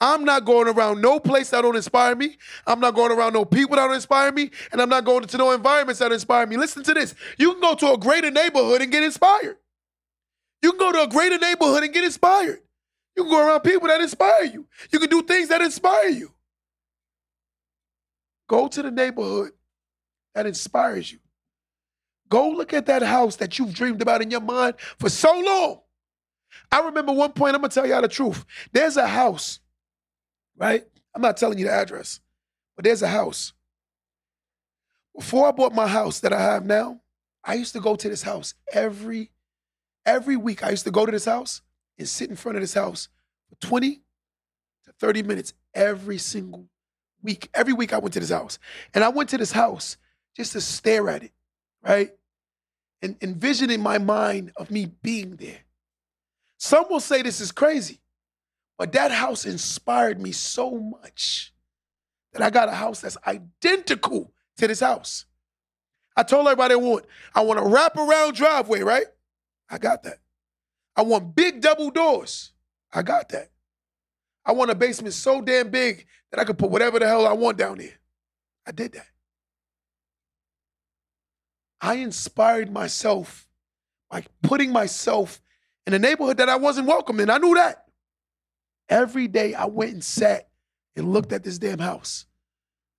[0.00, 2.38] I'm not going around no place that don't inspire me.
[2.66, 4.50] I'm not going around no people that don't inspire me.
[4.70, 6.56] And I'm not going to no environments that inspire me.
[6.56, 7.14] Listen to this.
[7.36, 9.56] You can go to a greater neighborhood and get inspired.
[10.62, 12.60] You can go to a greater neighborhood and get inspired.
[13.16, 14.66] You can go around people that inspire you.
[14.92, 16.32] You can do things that inspire you.
[18.48, 19.50] Go to the neighborhood
[20.34, 21.18] that inspires you.
[22.28, 25.80] Go look at that house that you've dreamed about in your mind for so long.
[26.70, 28.44] I remember one point, I'm gonna tell y'all the truth.
[28.72, 29.60] There's a house,
[30.56, 30.84] right?
[31.14, 32.20] I'm not telling you the address,
[32.76, 33.52] but there's a house.
[35.16, 37.00] Before I bought my house that I have now,
[37.44, 39.30] I used to go to this house every
[40.06, 40.64] every week.
[40.64, 41.60] I used to go to this house
[41.98, 43.08] and sit in front of this house
[43.48, 43.96] for 20
[44.84, 46.66] to 30 minutes every single
[47.22, 47.48] week.
[47.54, 48.58] Every week I went to this house.
[48.94, 49.96] And I went to this house
[50.36, 51.32] just to stare at it,
[51.82, 52.10] right?
[53.02, 55.60] And envision in my mind of me being there.
[56.58, 58.00] Some will say this is crazy,
[58.76, 61.54] but that house inspired me so much
[62.32, 65.24] that I got a house that's identical to this house.
[66.16, 69.06] I told everybody I want, I want a wraparound driveway, right?
[69.70, 70.18] I got that.
[70.96, 72.52] I want big double doors.
[72.92, 73.50] I got that.
[74.44, 77.34] I want a basement so damn big that I could put whatever the hell I
[77.34, 78.00] want down there.
[78.66, 79.06] I did that.
[81.80, 83.46] I inspired myself
[84.10, 85.40] by putting myself
[85.88, 87.30] in a neighborhood that I wasn't welcome in.
[87.30, 87.86] I knew that.
[88.90, 90.50] Every day I went and sat
[90.94, 92.26] and looked at this damn house.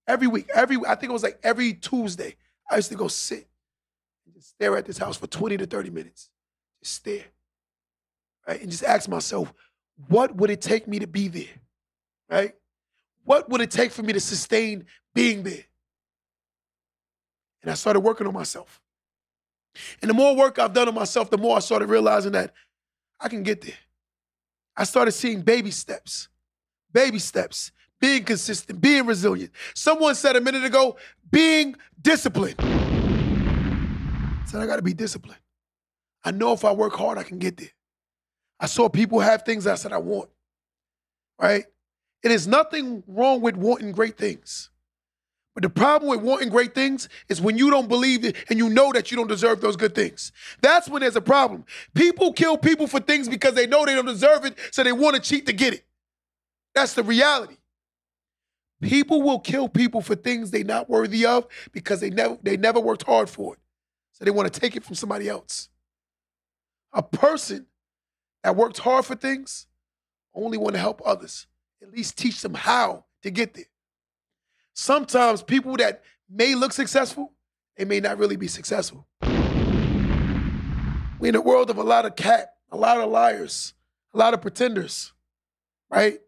[0.08, 2.36] Every week, every I think it was like every Tuesday,
[2.68, 3.48] I used to go sit
[4.26, 6.32] and just stare at this house for 20 to 30 minutes.
[6.84, 7.26] Just stare.
[8.48, 8.60] Right?
[8.60, 9.54] And just ask myself,
[10.08, 11.62] what would it take me to be there?
[12.28, 12.56] Right?
[13.24, 15.66] What would it take for me to sustain being there?
[17.62, 18.82] And I started working on myself.
[20.02, 22.52] And the more work I've done on myself, the more I started realizing that
[23.20, 23.78] I can get there.
[24.76, 26.30] I started seeing baby steps,
[26.94, 29.52] baby steps, being consistent, being resilient.
[29.76, 30.96] Someone said a minute ago,
[31.30, 32.56] being disciplined.
[32.60, 35.42] I said, I gotta be disciplined.
[36.24, 37.72] I know if I work hard, I can get there.
[38.60, 40.30] I saw people have things I said I want,
[41.40, 41.66] right?
[42.24, 44.70] It is nothing wrong with wanting great things.
[45.62, 48.92] The problem with wanting great things is when you don't believe it and you know
[48.94, 50.32] that you don't deserve those good things.
[50.62, 51.66] That's when there's a problem.
[51.94, 55.16] People kill people for things because they know they don't deserve it, so they want
[55.16, 55.86] to cheat to get it.
[56.74, 57.58] That's the reality.
[58.82, 62.80] People will kill people for things they're not worthy of because they never they never
[62.80, 63.60] worked hard for it.
[64.14, 65.70] So they want to take it from somebody else.
[66.94, 67.66] A person
[68.44, 69.68] that worked hard for things
[70.34, 71.48] only want to help others,
[71.82, 73.66] at least teach them how to get there.
[74.80, 77.34] Sometimes people that may look successful,
[77.76, 79.06] they may not really be successful.
[81.20, 83.74] We're in a world of a lot of cat, a lot of liars,
[84.14, 85.12] a lot of pretenders,
[85.90, 86.20] right?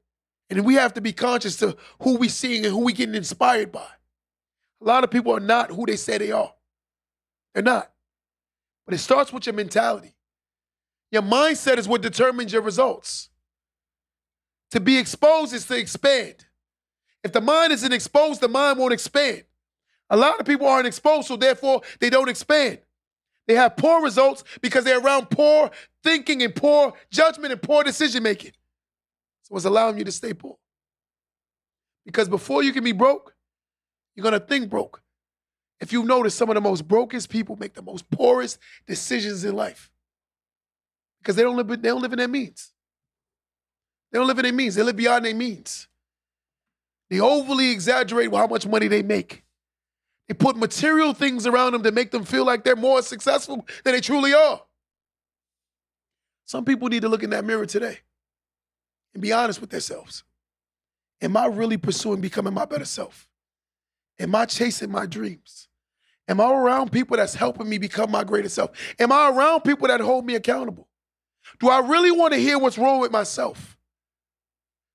[0.50, 3.72] And we have to be conscious to who we seeing and who we getting inspired
[3.72, 3.88] by.
[4.82, 6.54] A lot of people are not who they say they are.
[7.54, 7.90] They're not.
[8.86, 10.14] But it starts with your mentality.
[11.10, 13.30] Your mindset is what determines your results.
[14.72, 16.48] To be exposed is to expand.
[17.24, 19.44] If the mind isn't exposed, the mind won't expand.
[20.10, 22.80] A lot of people aren't exposed, so therefore they don't expand.
[23.48, 25.72] They have poor results because they're around poor
[26.04, 28.52] thinking and poor judgment and poor decision making.
[29.44, 30.58] So it's allowing you to stay poor.
[32.06, 33.36] Because before you can be broke,
[34.16, 35.02] you're gonna think broke.
[35.80, 39.56] If you notice, some of the most brokest people make the most poorest decisions in
[39.56, 39.92] life
[41.22, 41.68] because they don't live.
[41.68, 42.72] They don't live in their means.
[44.12, 44.76] They don't live in their means.
[44.76, 45.88] They live beyond their means.
[47.12, 49.44] They overly exaggerate how much money they make.
[50.30, 53.94] They put material things around them to make them feel like they're more successful than
[53.94, 54.62] they truly are.
[56.46, 58.00] Some people need to look in that mirror today
[59.14, 60.24] and be honest with themselves.
[61.22, 63.28] Am I really pursuing becoming my better self?
[64.18, 65.68] Am I chasing my dreams?
[66.30, 68.72] Am I around people that's helping me become my greater self?
[69.00, 70.88] Am I around people that hold me accountable?
[71.60, 73.78] Do I really want to hear what's wrong with myself?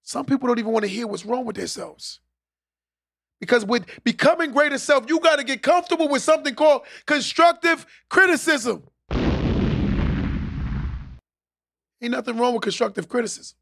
[0.06, 2.20] Some people don't even want to hear what's wrong with themselves.
[3.40, 8.84] Because with becoming greater self, you got to get comfortable with something called constructive criticism.
[12.00, 13.58] Ain't nothing wrong with constructive criticism.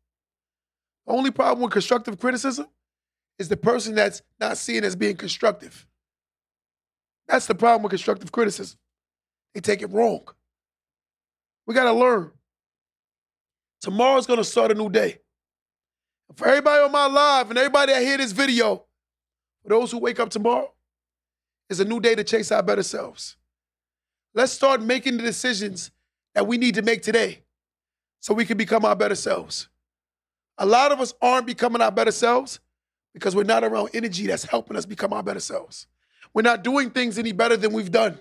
[1.06, 2.66] The only problem with constructive criticism
[3.38, 5.86] is the person that's not seen as being constructive.
[7.26, 8.78] That's the problem with constructive criticism.
[9.54, 10.28] They take it wrong.
[11.66, 12.30] We got to learn
[13.84, 15.18] Tomorrow's gonna start a new day.
[16.34, 18.84] For everybody on my live and everybody that hear this video,
[19.62, 20.72] for those who wake up tomorrow,
[21.70, 23.36] it's a new day to chase our better selves.
[24.34, 25.92] Let's start making the decisions
[26.34, 27.42] that we need to make today
[28.20, 29.68] so we can become our better selves.
[30.58, 32.58] A lot of us aren't becoming our better selves
[33.12, 35.86] because we're not around energy that's helping us become our better selves.
[36.32, 38.18] We're not doing things any better than we've done.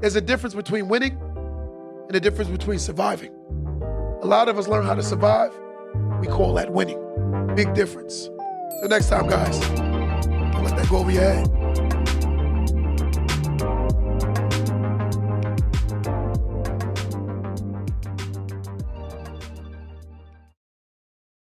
[0.00, 3.32] There's a difference between winning and the difference between surviving.
[4.22, 5.52] A lot of us learn how to survive.
[6.20, 6.98] We call that winning.
[7.54, 8.28] Big difference.
[8.80, 9.58] Till next time, guys.
[9.60, 11.67] Don't let that go over your head.